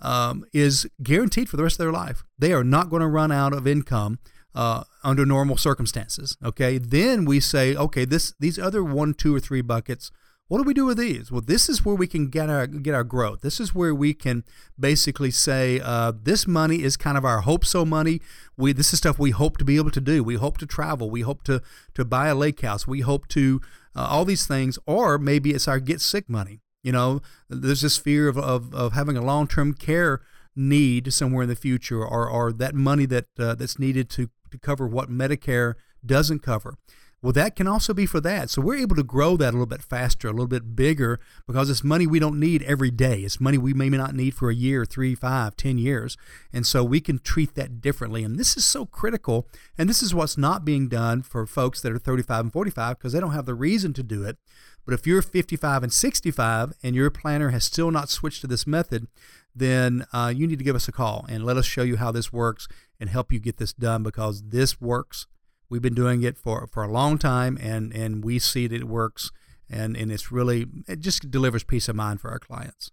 um, 0.00 0.44
is 0.52 0.86
guaranteed 1.02 1.48
for 1.48 1.56
the 1.56 1.62
rest 1.62 1.74
of 1.74 1.84
their 1.84 1.92
life. 1.92 2.24
They 2.38 2.52
are 2.52 2.64
not 2.64 2.90
going 2.90 3.00
to 3.00 3.08
run 3.08 3.32
out 3.32 3.52
of 3.52 3.66
income 3.66 4.18
uh, 4.54 4.84
under 5.04 5.24
normal 5.24 5.56
circumstances. 5.56 6.36
Okay, 6.44 6.78
then 6.78 7.24
we 7.24 7.40
say, 7.40 7.74
okay, 7.76 8.04
this 8.04 8.34
these 8.40 8.58
other 8.58 8.82
one, 8.82 9.14
two, 9.14 9.34
or 9.34 9.40
three 9.40 9.62
buckets. 9.62 10.10
What 10.48 10.58
do 10.58 10.64
we 10.64 10.72
do 10.72 10.86
with 10.86 10.96
these? 10.96 11.30
Well, 11.30 11.42
this 11.42 11.68
is 11.68 11.84
where 11.84 11.94
we 11.94 12.06
can 12.06 12.28
get 12.28 12.48
our 12.48 12.66
get 12.66 12.94
our 12.94 13.04
growth. 13.04 13.42
This 13.42 13.60
is 13.60 13.74
where 13.74 13.94
we 13.94 14.14
can 14.14 14.44
basically 14.80 15.30
say 15.30 15.78
uh, 15.78 16.12
this 16.22 16.46
money 16.46 16.82
is 16.82 16.96
kind 16.96 17.18
of 17.18 17.24
our 17.24 17.42
hope 17.42 17.66
so 17.66 17.84
money. 17.84 18.22
We 18.56 18.72
this 18.72 18.92
is 18.94 18.98
stuff 18.98 19.18
we 19.18 19.30
hope 19.30 19.58
to 19.58 19.64
be 19.64 19.76
able 19.76 19.90
to 19.90 20.00
do. 20.00 20.24
We 20.24 20.36
hope 20.36 20.56
to 20.58 20.66
travel. 20.66 21.10
We 21.10 21.20
hope 21.20 21.42
to 21.44 21.60
to 21.94 22.04
buy 22.04 22.28
a 22.28 22.34
lake 22.34 22.62
house. 22.62 22.86
We 22.86 23.02
hope 23.02 23.28
to 23.28 23.60
uh, 23.94 24.06
all 24.10 24.24
these 24.24 24.46
things, 24.46 24.78
or 24.86 25.18
maybe 25.18 25.50
it's 25.50 25.68
our 25.68 25.80
get 25.80 26.00
sick 26.00 26.30
money. 26.30 26.60
You 26.82 26.92
know, 26.92 27.20
there's 27.48 27.82
this 27.82 27.98
fear 27.98 28.28
of, 28.28 28.38
of, 28.38 28.74
of 28.74 28.92
having 28.92 29.16
a 29.16 29.24
long 29.24 29.46
term 29.46 29.74
care 29.74 30.20
need 30.54 31.12
somewhere 31.12 31.42
in 31.42 31.48
the 31.48 31.56
future, 31.56 32.04
or, 32.04 32.28
or 32.28 32.52
that 32.52 32.74
money 32.74 33.06
that 33.06 33.26
uh, 33.38 33.54
that's 33.54 33.78
needed 33.78 34.10
to, 34.10 34.30
to 34.50 34.58
cover 34.58 34.86
what 34.86 35.10
Medicare 35.10 35.74
doesn't 36.04 36.40
cover. 36.40 36.74
Well, 37.20 37.32
that 37.32 37.56
can 37.56 37.66
also 37.66 37.92
be 37.92 38.06
for 38.06 38.20
that. 38.20 38.48
So 38.48 38.62
we're 38.62 38.78
able 38.78 38.94
to 38.94 39.02
grow 39.02 39.36
that 39.36 39.48
a 39.48 39.56
little 39.56 39.66
bit 39.66 39.82
faster, 39.82 40.28
a 40.28 40.32
little 40.32 40.46
bit 40.46 40.76
bigger, 40.76 41.18
because 41.48 41.68
it's 41.68 41.82
money 41.82 42.06
we 42.06 42.20
don't 42.20 42.38
need 42.38 42.62
every 42.62 42.92
day. 42.92 43.22
It's 43.22 43.40
money 43.40 43.58
we 43.58 43.74
may 43.74 43.88
not 43.88 44.14
need 44.14 44.34
for 44.34 44.50
a 44.50 44.54
year, 44.54 44.84
three, 44.84 45.16
five, 45.16 45.56
ten 45.56 45.78
years. 45.78 46.16
And 46.52 46.64
so 46.64 46.84
we 46.84 47.00
can 47.00 47.18
treat 47.18 47.56
that 47.56 47.80
differently. 47.80 48.22
And 48.22 48.38
this 48.38 48.56
is 48.56 48.64
so 48.64 48.86
critical. 48.86 49.48
And 49.76 49.88
this 49.88 50.00
is 50.00 50.14
what's 50.14 50.38
not 50.38 50.64
being 50.64 50.88
done 50.88 51.22
for 51.22 51.44
folks 51.44 51.80
that 51.80 51.90
are 51.90 51.98
35 51.98 52.44
and 52.44 52.52
45 52.52 52.98
because 52.98 53.12
they 53.12 53.20
don't 53.20 53.32
have 53.32 53.46
the 53.46 53.54
reason 53.54 53.92
to 53.94 54.04
do 54.04 54.22
it. 54.22 54.36
But 54.84 54.94
if 54.94 55.04
you're 55.04 55.20
55 55.20 55.82
and 55.82 55.92
65 55.92 56.72
and 56.84 56.94
your 56.94 57.10
planner 57.10 57.50
has 57.50 57.64
still 57.64 57.90
not 57.90 58.10
switched 58.10 58.42
to 58.42 58.46
this 58.46 58.64
method, 58.64 59.08
then 59.54 60.06
uh, 60.12 60.32
you 60.34 60.46
need 60.46 60.58
to 60.60 60.64
give 60.64 60.76
us 60.76 60.86
a 60.86 60.92
call 60.92 61.26
and 61.28 61.44
let 61.44 61.56
us 61.56 61.66
show 61.66 61.82
you 61.82 61.96
how 61.96 62.12
this 62.12 62.32
works 62.32 62.68
and 63.00 63.10
help 63.10 63.32
you 63.32 63.40
get 63.40 63.56
this 63.56 63.72
done 63.72 64.04
because 64.04 64.44
this 64.50 64.80
works. 64.80 65.26
We've 65.70 65.82
been 65.82 65.94
doing 65.94 66.22
it 66.22 66.38
for, 66.38 66.66
for 66.66 66.82
a 66.82 66.90
long 66.90 67.18
time 67.18 67.58
and, 67.60 67.92
and 67.92 68.24
we 68.24 68.38
see 68.38 68.66
that 68.66 68.76
it 68.76 68.88
works 68.88 69.30
and, 69.68 69.96
and 69.96 70.10
it's 70.10 70.32
really, 70.32 70.66
it 70.86 71.00
just 71.00 71.30
delivers 71.30 71.64
peace 71.64 71.88
of 71.88 71.96
mind 71.96 72.20
for 72.20 72.30
our 72.30 72.38
clients. 72.38 72.90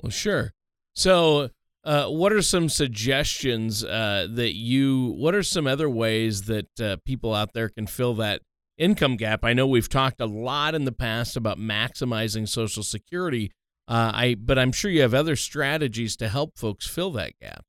Well, 0.00 0.10
sure. 0.10 0.52
So, 0.94 1.50
uh, 1.82 2.08
what 2.08 2.30
are 2.30 2.42
some 2.42 2.68
suggestions 2.68 3.82
uh, 3.82 4.26
that 4.30 4.54
you, 4.54 5.14
what 5.16 5.34
are 5.34 5.42
some 5.42 5.66
other 5.66 5.88
ways 5.88 6.42
that 6.42 6.78
uh, 6.78 6.96
people 7.06 7.34
out 7.34 7.54
there 7.54 7.70
can 7.70 7.86
fill 7.86 8.14
that 8.14 8.42
income 8.80 9.16
gap. 9.16 9.44
I 9.44 9.52
know 9.52 9.66
we've 9.66 9.88
talked 9.88 10.20
a 10.20 10.26
lot 10.26 10.74
in 10.74 10.84
the 10.84 10.92
past 10.92 11.36
about 11.36 11.58
maximizing 11.58 12.48
Social 12.48 12.82
Security. 12.82 13.52
Uh, 13.86 14.10
I, 14.14 14.36
but 14.38 14.58
I'm 14.58 14.72
sure 14.72 14.90
you 14.90 15.02
have 15.02 15.14
other 15.14 15.36
strategies 15.36 16.16
to 16.16 16.28
help 16.28 16.58
folks 16.58 16.86
fill 16.86 17.10
that 17.12 17.38
gap. 17.40 17.66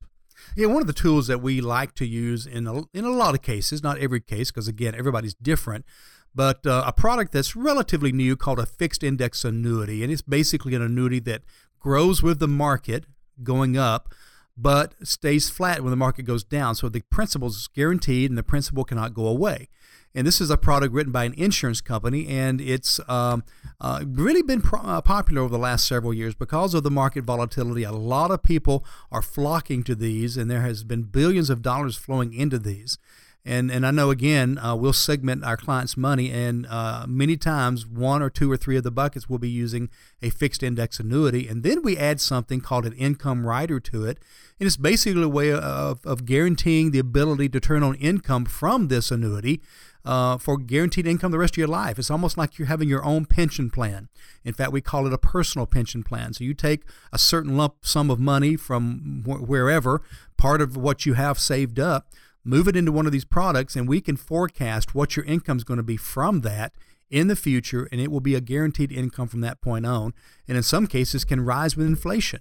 Yeah, 0.56 0.68
one 0.68 0.82
of 0.82 0.88
the 0.88 0.94
tools 0.94 1.28
that 1.28 1.42
we 1.42 1.62
like 1.62 1.96
to 1.96 2.06
use 2.06 2.46
in 2.46 2.68
a, 2.68 2.84
in 2.94 3.06
a 3.06 3.10
lot 3.10 3.36
of 3.36 3.42
cases, 3.42 3.82
not 3.82 3.98
every 4.00 4.20
case, 4.20 4.52
because 4.52 4.68
again, 4.68 4.94
everybody's 4.96 5.34
different, 5.34 5.86
but 6.36 6.66
uh, 6.66 6.84
a 6.86 6.92
product 6.92 7.32
that's 7.32 7.56
relatively 7.56 8.12
new 8.12 8.36
called 8.36 8.60
a 8.60 8.66
fixed 8.66 9.04
index 9.04 9.46
annuity. 9.46 10.04
And 10.04 10.12
it's 10.12 10.22
basically 10.22 10.76
an 10.76 10.82
annuity 10.82 11.20
that 11.22 11.44
grows 11.80 12.22
with 12.22 12.40
the 12.40 12.48
market 12.48 13.06
going 13.44 13.78
up, 13.78 14.14
but 14.58 14.96
stays 15.04 15.50
flat 15.50 15.82
when 15.82 15.92
the 15.92 15.98
market 15.98 16.24
goes 16.24 16.44
down. 16.44 16.76
So 16.76 16.90
the 16.90 17.02
principal 17.10 17.48
is 17.48 17.70
guaranteed 17.74 18.30
and 18.30 18.38
the 18.38 18.44
principal 18.44 18.84
cannot 18.84 19.14
go 19.14 19.28
away. 19.28 19.70
And 20.14 20.28
this 20.28 20.42
is 20.42 20.50
a 20.50 20.58
product 20.58 20.94
written 20.94 21.12
by 21.12 21.24
an 21.24 21.34
insurance 21.36 21.80
company, 21.80 22.28
and 22.28 22.60
it's 22.60 23.00
um, 23.08 23.44
uh, 23.80 24.04
really 24.06 24.42
been 24.42 24.62
pro- 24.62 24.82
uh, 24.82 25.02
popular 25.02 25.42
over 25.42 25.52
the 25.52 25.58
last 25.58 25.88
several 25.88 26.14
years 26.14 26.36
because 26.36 26.74
of 26.74 26.84
the 26.84 26.92
market 26.92 27.24
volatility. 27.24 27.84
A 27.84 27.94
lot 27.94 28.30
of 28.30 28.44
people 28.44 28.86
are 29.10 29.22
flocking 29.22 29.84
to 29.84 29.96
these, 29.96 30.36
and 30.36 30.52
there 30.52 30.62
has 30.62 30.84
been 30.84 31.04
billions 31.04 31.50
of 31.50 31.62
dollars 31.62 31.96
flowing 31.96 32.34
into 32.34 32.60
these. 32.60 32.98
And 33.44 33.72
and 33.72 33.88
I 33.88 33.92
know 33.92 34.12
again, 34.12 34.60
uh, 34.60 34.76
we'll 34.76 34.94
segment 34.94 35.44
our 35.44 35.58
clients' 35.58 35.98
money, 35.98 36.30
and 36.30 36.68
uh, 36.68 37.06
many 37.08 37.38
times 37.38 37.88
one 37.88 38.22
or 38.22 38.30
two 38.30 38.52
or 38.52 38.58
three 38.58 38.78
of 38.78 38.84
the 38.84 38.92
buckets 38.92 39.28
will 39.28 39.40
be 39.40 39.50
using 39.50 39.90
a 40.22 40.30
fixed 40.30 40.62
index 40.62 41.00
annuity, 41.00 41.48
and 41.48 41.64
then 41.64 41.82
we 41.82 41.98
add 41.98 42.22
something 42.22 42.62
called 42.62 42.86
an 42.86 42.94
income 42.94 43.44
rider 43.44 43.80
to 43.80 44.06
it, 44.06 44.20
and 44.60 44.68
it's 44.68 44.78
basically 44.78 45.24
a 45.24 45.28
way 45.28 45.52
of, 45.52 46.06
of 46.06 46.26
guaranteeing 46.26 46.92
the 46.92 47.00
ability 47.00 47.50
to 47.50 47.60
turn 47.60 47.82
on 47.82 47.96
income 47.96 48.46
from 48.46 48.90
this 48.90 49.10
annuity. 49.10 49.60
Uh, 50.04 50.36
for 50.36 50.58
guaranteed 50.58 51.06
income 51.06 51.32
the 51.32 51.38
rest 51.38 51.54
of 51.54 51.58
your 51.58 51.68
life. 51.68 52.00
It's 52.00 52.10
almost 52.10 52.36
like 52.36 52.58
you're 52.58 52.68
having 52.68 52.90
your 52.90 53.06
own 53.06 53.26
pension 53.26 53.70
plan. 53.70 54.10
In 54.44 54.52
fact, 54.52 54.72
we 54.72 54.82
call 54.82 55.06
it 55.06 55.14
a 55.14 55.18
personal 55.20 55.68
pension 55.68 56.02
plan. 56.02 56.34
So 56.34 56.44
you 56.44 56.56
take 56.56 56.84
a 57.14 57.20
certain 57.20 57.56
lump 57.56 57.86
sum 57.86 58.10
of 58.10 58.20
money 58.20 58.56
from 58.56 59.24
wh- 59.28 59.48
wherever, 59.48 60.02
part 60.38 60.60
of 60.60 60.76
what 60.76 61.06
you 61.06 61.14
have 61.14 61.38
saved 61.38 61.80
up, 61.80 62.08
move 62.44 62.68
it 62.68 62.76
into 62.76 62.92
one 62.92 63.06
of 63.06 63.12
these 63.12 63.26
products, 63.26 63.76
and 63.76 63.88
we 63.88 64.02
can 64.02 64.18
forecast 64.18 64.96
what 64.96 65.16
your 65.16 65.26
income 65.26 65.58
is 65.58 65.64
going 65.64 65.78
to 65.78 65.84
be 65.84 65.98
from 65.98 66.42
that 66.42 66.74
in 67.12 67.28
the 67.28 67.36
future, 67.36 67.88
and 67.92 68.02
it 68.02 68.10
will 68.10 68.22
be 68.22 68.34
a 68.34 68.42
guaranteed 68.42 68.92
income 68.92 69.28
from 69.28 69.42
that 69.42 69.62
point 69.62 69.86
on. 69.86 70.14
And 70.48 70.58
in 70.58 70.64
some 70.64 70.88
cases, 70.88 71.26
can 71.26 71.42
rise 71.42 71.78
with 71.78 71.86
inflation. 71.86 72.40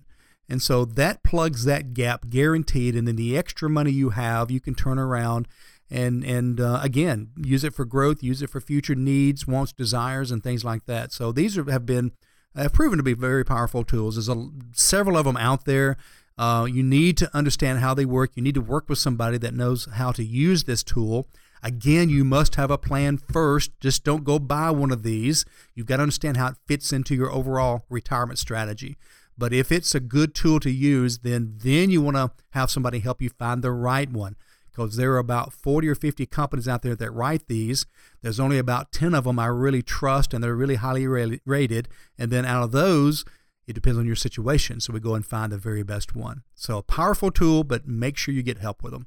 And 0.49 0.61
so 0.61 0.85
that 0.85 1.23
plugs 1.23 1.65
that 1.65 1.95
gap 1.95 2.29
guaranteed. 2.29 2.97
And 2.97 3.07
then 3.07 3.17
the 3.17 3.39
extra 3.39 3.71
money 3.71 3.93
you 3.93 4.11
have, 4.11 4.51
you 4.51 4.61
can 4.61 4.75
turn 4.75 4.99
around 4.99 5.47
and 5.91 6.25
and 6.25 6.61
uh, 6.61 6.81
again 6.83 7.31
use 7.37 7.65
it 7.65 7.75
for 7.75 7.85
growth, 7.85 8.23
use 8.23 8.43
it 8.43 8.51
for 8.51 8.61
future 8.61 8.95
needs, 8.95 9.47
wants, 9.47 9.73
desires, 9.73 10.31
and 10.31 10.43
things 10.43 10.65
like 10.65 10.87
that. 10.87 11.13
So 11.13 11.33
these 11.33 11.59
are, 11.59 11.71
have 11.71 11.85
been 11.85 12.13
have 12.55 12.73
proven 12.73 12.99
to 12.99 13.03
be 13.03 13.15
very 13.15 13.45
powerful 13.45 13.85
tools. 13.85 14.15
There's 14.17 14.29
a, 14.29 14.49
several 14.73 15.17
of 15.17 15.25
them 15.25 15.37
out 15.37 15.65
there. 15.65 15.97
Uh, 16.39 16.65
you 16.65 16.83
need 16.83 17.17
to 17.19 17.37
understand 17.37 17.81
how 17.81 17.93
they 17.95 18.05
work. 18.05 18.31
You 18.35 18.43
need 18.43 18.55
to 18.55 18.61
work 18.61 18.89
with 18.89 18.99
somebody 18.99 19.39
that 19.39 19.55
knows 19.55 19.87
how 19.95 20.11
to 20.13 20.25
use 20.25 20.65
this 20.65 20.83
tool. 20.83 21.29
Again, 21.63 22.09
you 22.09 22.25
must 22.25 22.55
have 22.55 22.71
a 22.71 22.79
plan 22.79 23.19
first. 23.19 23.79
Just 23.81 24.05
don't 24.05 24.25
go 24.25 24.39
buy 24.39 24.71
one 24.71 24.91
of 24.91 25.03
these. 25.03 25.45
You've 25.75 25.87
got 25.87 25.97
to 25.97 26.03
understand 26.03 26.39
how 26.39 26.49
it 26.49 26.57
fits 26.67 26.93
into 26.93 27.15
your 27.15 27.31
overall 27.31 27.85
retirement 27.91 28.39
strategy. 28.39 28.97
But 29.37 29.53
if 29.53 29.71
it's 29.71 29.95
a 29.95 30.01
good 30.01 30.35
tool 30.35 30.61
to 30.61 30.71
use, 30.71 31.19
then 31.19 31.55
then 31.59 31.91
you 31.91 32.01
want 32.01 32.17
to 32.17 32.31
have 32.51 32.71
somebody 32.71 33.01
help 33.01 33.21
you 33.21 33.29
find 33.31 33.63
the 33.63 33.73
right 33.73 34.11
one 34.11 34.37
because 34.71 34.97
there 34.97 35.13
are 35.13 35.19
about 35.19 35.53
40 35.53 35.89
or 35.89 35.95
50 35.95 36.27
companies 36.27 36.69
out 36.69 36.83
there 36.83 36.97
that 36.97 37.11
write 37.11 37.47
these. 37.49 37.87
There's 38.23 38.41
only 38.41 38.59
about 38.59 38.93
10 38.93 39.15
of 39.15 39.25
them 39.25 39.39
I 39.39 39.47
really 39.47 39.83
trust 39.83 40.33
and 40.33 40.43
they're 40.43 40.55
really 40.55 40.77
highly 40.77 41.07
rated. 41.45 41.89
And 42.19 42.31
then 42.31 42.45
out 42.45 42.63
of 42.63 42.73
those, 42.73 43.25
it 43.67 43.75
depends 43.75 43.99
on 43.99 44.07
your 44.07 44.17
situation. 44.17 44.81
So 44.81 44.93
we 44.93 45.01
go 45.01 45.15
and 45.15 45.25
find 45.25 45.53
the 45.53 45.59
very 45.59 45.83
best 45.83 46.15
one. 46.15 46.43
So 46.55 46.79
a 46.79 46.83
powerful 46.83 47.31
tool, 47.31 47.65
but 47.65 47.87
make 47.87 48.17
sure 48.17 48.35
you 48.35 48.43
get 48.43 48.59
help 48.59 48.83
with 48.83 48.93
them. 48.93 49.07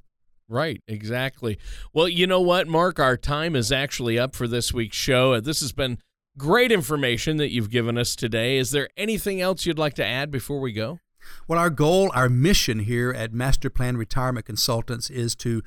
Right, 0.50 0.82
exactly. 0.88 1.58
Well, 1.94 2.08
you 2.08 2.28
know 2.28 2.42
what, 2.42 2.68
Mark? 2.68 3.00
Our 3.00 3.18
time 3.18 3.56
is 3.56 3.72
actually 3.72 4.20
up 4.20 4.36
for 4.36 4.48
this 4.48 4.74
week's 4.74 4.98
show. 4.98 5.34
Uh, 5.34 5.40
this 5.40 5.62
has 5.62 5.72
been 5.72 5.98
great 6.38 6.72
information 6.72 7.38
that 7.38 7.52
you've 7.52 7.70
given 7.70 7.98
us 7.98 8.16
today. 8.16 8.58
Is 8.58 8.72
there 8.72 8.90
anything 8.98 9.42
else 9.42 9.66
you'd 9.66 9.80
like 9.80 9.94
to 9.96 10.06
add 10.06 10.32
before 10.32 10.60
we 10.60 10.72
go? 10.72 11.00
Well, 11.48 11.60
our 11.60 11.70
goal, 11.70 12.12
our 12.14 12.30
mission 12.30 12.80
here 12.80 13.12
at 13.12 13.34
Master 13.34 13.70
Plan 13.70 13.98
Retirement 13.98 14.46
Consultants 14.46 15.10
is 15.10 15.36
to 15.38 15.62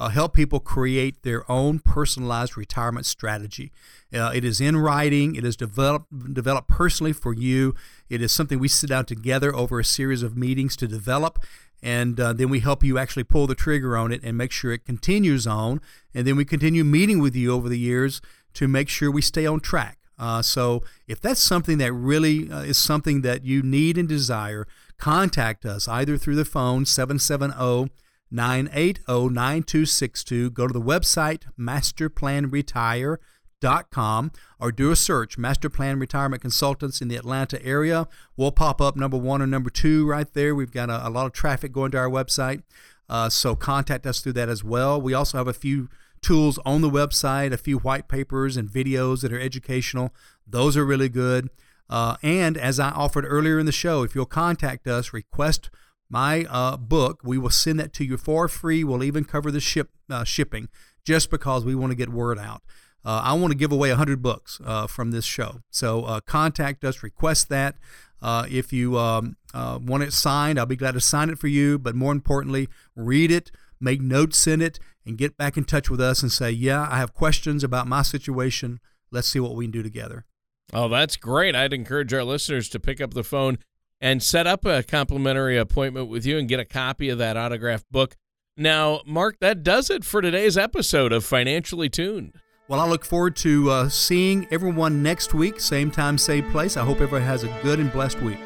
uh, 0.00 0.08
help 0.08 0.32
people 0.32 0.60
create 0.60 1.22
their 1.22 1.48
own 1.50 1.78
personalized 1.78 2.56
retirement 2.56 3.04
strategy. 3.04 3.70
Uh, 4.14 4.32
it 4.34 4.44
is 4.44 4.58
in 4.60 4.78
writing. 4.78 5.34
It 5.34 5.44
is 5.44 5.56
developed 5.56 6.32
developed 6.32 6.68
personally 6.68 7.12
for 7.12 7.34
you. 7.34 7.74
It 8.08 8.22
is 8.22 8.32
something 8.32 8.58
we 8.58 8.68
sit 8.68 8.88
down 8.88 9.04
together 9.04 9.54
over 9.54 9.78
a 9.78 9.84
series 9.84 10.22
of 10.22 10.38
meetings 10.38 10.74
to 10.76 10.88
develop, 10.88 11.44
and 11.82 12.18
uh, 12.18 12.32
then 12.32 12.48
we 12.48 12.60
help 12.60 12.82
you 12.82 12.96
actually 12.96 13.24
pull 13.24 13.46
the 13.46 13.54
trigger 13.54 13.94
on 13.94 14.10
it 14.10 14.22
and 14.24 14.38
make 14.38 14.52
sure 14.52 14.72
it 14.72 14.86
continues 14.86 15.46
on. 15.46 15.82
And 16.14 16.26
then 16.26 16.36
we 16.36 16.46
continue 16.46 16.82
meeting 16.82 17.20
with 17.20 17.36
you 17.36 17.52
over 17.52 17.68
the 17.68 17.78
years 17.78 18.22
to 18.54 18.66
make 18.66 18.88
sure 18.88 19.10
we 19.10 19.22
stay 19.22 19.44
on 19.44 19.60
track. 19.60 19.98
Uh, 20.18 20.42
so 20.42 20.82
if 21.08 21.20
that's 21.20 21.40
something 21.40 21.78
that 21.78 21.92
really 21.92 22.50
uh, 22.50 22.60
is 22.60 22.76
something 22.78 23.22
that 23.22 23.44
you 23.44 23.62
need 23.62 23.96
and 23.96 24.08
desire, 24.08 24.66
contact 25.00 25.64
us 25.64 25.88
either 25.88 26.16
through 26.16 26.36
the 26.36 26.44
phone 26.44 26.84
770 26.84 27.90
980 28.30 29.02
9262. 29.08 30.50
Go 30.50 30.68
to 30.68 30.72
the 30.72 30.80
website 30.80 31.46
masterplanretire.com 31.58 34.32
or 34.60 34.70
do 34.70 34.90
a 34.90 34.96
search 34.96 35.36
Master 35.36 35.68
Plan 35.68 35.98
Retirement 35.98 36.40
Consultants 36.42 37.00
in 37.00 37.08
the 37.08 37.16
Atlanta 37.16 37.60
area. 37.64 38.06
We'll 38.36 38.52
pop 38.52 38.80
up 38.80 38.94
number 38.96 39.16
one 39.16 39.42
or 39.42 39.46
number 39.46 39.70
two 39.70 40.06
right 40.06 40.32
there. 40.32 40.54
We've 40.54 40.70
got 40.70 40.90
a, 40.90 41.08
a 41.08 41.10
lot 41.10 41.26
of 41.26 41.32
traffic 41.32 41.72
going 41.72 41.90
to 41.92 41.98
our 41.98 42.08
website. 42.08 42.62
Uh, 43.08 43.28
so 43.28 43.56
contact 43.56 44.06
us 44.06 44.20
through 44.20 44.34
that 44.34 44.48
as 44.48 44.62
well. 44.62 45.00
We 45.00 45.14
also 45.14 45.38
have 45.38 45.48
a 45.48 45.52
few 45.52 45.88
tools 46.22 46.60
on 46.64 46.82
the 46.82 46.90
website, 46.90 47.52
a 47.52 47.56
few 47.56 47.78
white 47.78 48.06
papers 48.06 48.56
and 48.56 48.68
videos 48.68 49.22
that 49.22 49.32
are 49.32 49.40
educational. 49.40 50.14
Those 50.46 50.76
are 50.76 50.84
really 50.84 51.08
good. 51.08 51.50
Uh, 51.90 52.16
and 52.22 52.56
as 52.56 52.78
I 52.78 52.90
offered 52.90 53.26
earlier 53.26 53.58
in 53.58 53.66
the 53.66 53.72
show, 53.72 54.04
if 54.04 54.14
you'll 54.14 54.24
contact 54.24 54.86
us, 54.86 55.12
request 55.12 55.70
my 56.08 56.46
uh, 56.48 56.76
book, 56.76 57.20
we 57.24 57.36
will 57.36 57.50
send 57.50 57.80
that 57.80 57.92
to 57.94 58.04
you 58.04 58.16
for 58.16 58.46
free. 58.48 58.84
We'll 58.84 59.02
even 59.02 59.24
cover 59.24 59.50
the 59.50 59.60
ship 59.60 59.90
uh, 60.08 60.24
shipping 60.24 60.68
just 61.04 61.30
because 61.30 61.64
we 61.64 61.74
want 61.74 61.90
to 61.90 61.96
get 61.96 62.08
word 62.08 62.38
out. 62.38 62.62
Uh, 63.04 63.22
I 63.24 63.32
want 63.32 63.50
to 63.50 63.58
give 63.58 63.72
away 63.72 63.88
100 63.88 64.22
books 64.22 64.60
uh, 64.64 64.86
from 64.86 65.10
this 65.10 65.24
show. 65.24 65.62
So 65.70 66.04
uh, 66.04 66.20
contact 66.20 66.84
us, 66.84 67.02
request 67.02 67.48
that. 67.48 67.76
if 68.22 68.72
you 68.72 68.96
um, 68.96 69.36
want 69.52 70.04
it 70.04 70.12
signed, 70.12 70.58
I'll 70.60 70.66
be 70.66 70.76
glad 70.76 70.92
to 70.92 71.00
sign 71.00 71.28
it 71.28 71.38
for 71.38 71.48
you. 71.48 71.78
But 71.78 71.96
more 71.96 72.12
importantly, 72.12 72.68
read 72.94 73.32
it, 73.32 73.50
make 73.80 74.00
notes 74.00 74.46
in 74.46 74.60
it, 74.60 74.78
and 75.04 75.18
get 75.18 75.36
back 75.36 75.56
in 75.56 75.64
touch 75.64 75.90
with 75.90 76.00
us 76.00 76.22
and 76.22 76.30
say, 76.30 76.50
Yeah, 76.50 76.86
I 76.90 76.98
have 76.98 77.14
questions 77.14 77.64
about 77.64 77.88
my 77.88 78.02
situation. 78.02 78.80
Let's 79.10 79.28
see 79.28 79.40
what 79.40 79.56
we 79.56 79.64
can 79.64 79.72
do 79.72 79.82
together. 79.82 80.26
Oh, 80.72 80.88
that's 80.88 81.16
great. 81.16 81.56
I'd 81.56 81.72
encourage 81.72 82.12
our 82.14 82.24
listeners 82.24 82.68
to 82.70 82.80
pick 82.80 83.00
up 83.00 83.14
the 83.14 83.24
phone 83.24 83.58
and 84.00 84.22
set 84.22 84.46
up 84.46 84.64
a 84.64 84.82
complimentary 84.82 85.58
appointment 85.58 86.08
with 86.08 86.24
you 86.24 86.38
and 86.38 86.48
get 86.48 86.60
a 86.60 86.64
copy 86.64 87.08
of 87.08 87.18
that 87.18 87.36
autographed 87.36 87.90
book. 87.90 88.16
Now, 88.56 89.00
Mark, 89.06 89.38
that 89.40 89.62
does 89.62 89.90
it 89.90 90.04
for 90.04 90.20
today's 90.20 90.56
episode 90.56 91.12
of 91.12 91.24
Financially 91.24 91.88
Tuned. 91.88 92.34
Well, 92.68 92.78
I 92.78 92.88
look 92.88 93.04
forward 93.04 93.34
to 93.36 93.70
uh, 93.70 93.88
seeing 93.88 94.46
everyone 94.52 95.02
next 95.02 95.34
week, 95.34 95.58
same 95.58 95.90
time, 95.90 96.16
same 96.18 96.48
place. 96.50 96.76
I 96.76 96.84
hope 96.84 97.00
everyone 97.00 97.26
has 97.26 97.42
a 97.42 97.48
good 97.62 97.80
and 97.80 97.92
blessed 97.92 98.20
week. 98.20 98.38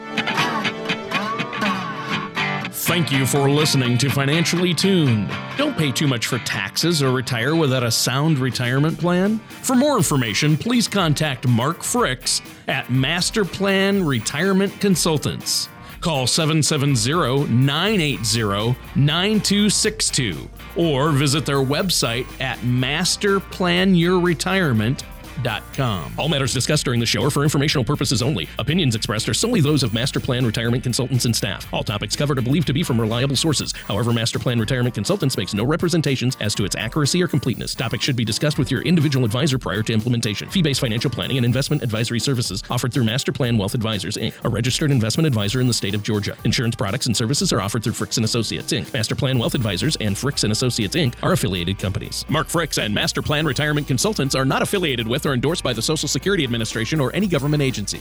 Thank 2.84 3.10
you 3.10 3.24
for 3.24 3.48
listening 3.48 3.96
to 3.96 4.10
Financially 4.10 4.74
Tuned. 4.74 5.30
Don't 5.56 5.74
pay 5.76 5.90
too 5.90 6.06
much 6.06 6.26
for 6.26 6.36
taxes 6.40 7.02
or 7.02 7.12
retire 7.12 7.56
without 7.56 7.82
a 7.82 7.90
sound 7.90 8.38
retirement 8.38 9.00
plan. 9.00 9.38
For 9.62 9.74
more 9.74 9.96
information, 9.96 10.58
please 10.58 10.86
contact 10.86 11.48
Mark 11.48 11.78
Fricks 11.78 12.42
at 12.68 12.90
Master 12.90 13.46
Plan 13.46 14.04
Retirement 14.04 14.78
Consultants. 14.82 15.70
Call 16.02 16.26
770 16.26 17.50
980 17.50 18.76
9262 18.94 20.50
or 20.76 21.10
visit 21.10 21.46
their 21.46 21.64
website 21.64 22.26
at 22.38 22.58
masterplanyourretirement.com 22.58 25.13
masterplanretirement.com. 25.34 26.14
All 26.18 26.28
matters 26.28 26.52
discussed 26.52 26.84
during 26.84 27.00
the 27.00 27.06
show 27.06 27.24
are 27.24 27.30
for 27.30 27.42
informational 27.42 27.84
purposes 27.84 28.22
only. 28.22 28.48
Opinions 28.58 28.94
expressed 28.94 29.28
are 29.28 29.34
solely 29.34 29.60
those 29.60 29.82
of 29.82 29.94
Master 29.94 30.20
Plan 30.20 30.44
Retirement 30.44 30.82
Consultants 30.82 31.24
and 31.24 31.34
staff. 31.34 31.66
All 31.72 31.82
topics 31.82 32.16
covered 32.16 32.38
are 32.38 32.42
believed 32.42 32.66
to 32.66 32.72
be 32.72 32.82
from 32.82 33.00
reliable 33.00 33.36
sources. 33.36 33.72
However, 33.72 34.12
Master 34.12 34.38
Plan 34.38 34.58
Retirement 34.58 34.94
Consultants 34.94 35.36
makes 35.36 35.54
no 35.54 35.64
representations 35.64 36.36
as 36.40 36.54
to 36.54 36.64
its 36.64 36.76
accuracy 36.76 37.22
or 37.22 37.28
completeness. 37.28 37.74
Topics 37.74 38.04
should 38.04 38.16
be 38.16 38.24
discussed 38.24 38.58
with 38.58 38.70
your 38.70 38.82
individual 38.82 39.24
advisor 39.24 39.58
prior 39.58 39.82
to 39.82 39.92
implementation. 39.92 40.48
Fee-based 40.48 40.80
financial 40.80 41.10
planning 41.10 41.36
and 41.36 41.46
investment 41.46 41.82
advisory 41.82 42.20
services 42.20 42.62
offered 42.70 42.92
through 42.92 43.04
Master 43.04 43.32
Plan 43.32 43.56
Wealth 43.58 43.74
Advisors 43.74 44.16
Inc., 44.16 44.34
a 44.44 44.48
registered 44.48 44.90
investment 44.90 45.26
advisor 45.26 45.60
in 45.60 45.66
the 45.66 45.72
state 45.72 45.94
of 45.94 46.02
Georgia. 46.02 46.36
Insurance 46.44 46.76
products 46.76 47.06
and 47.06 47.16
services 47.16 47.52
are 47.52 47.60
offered 47.60 47.82
through 47.82 47.92
Fricks 47.92 48.16
and 48.16 48.24
Associates 48.24 48.72
Inc. 48.72 48.92
Master 48.92 49.14
Plan 49.14 49.38
Wealth 49.38 49.54
Advisors 49.54 49.96
and 49.96 50.14
Fricks 50.16 50.44
and 50.44 50.52
Associates 50.52 50.96
Inc. 50.96 51.14
are 51.22 51.32
affiliated 51.32 51.78
companies. 51.78 52.24
Mark 52.28 52.48
Fricks 52.48 52.82
and 52.82 52.94
Master 52.94 53.22
Plan 53.22 53.46
Retirement 53.46 53.86
Consultants 53.86 54.34
are 54.34 54.44
not 54.44 54.62
affiliated 54.62 55.06
with 55.06 55.23
or 55.26 55.32
endorsed 55.32 55.62
by 55.62 55.72
the 55.72 55.82
Social 55.82 56.08
Security 56.08 56.44
Administration 56.44 57.00
or 57.00 57.14
any 57.14 57.26
government 57.26 57.62
agency. 57.62 58.00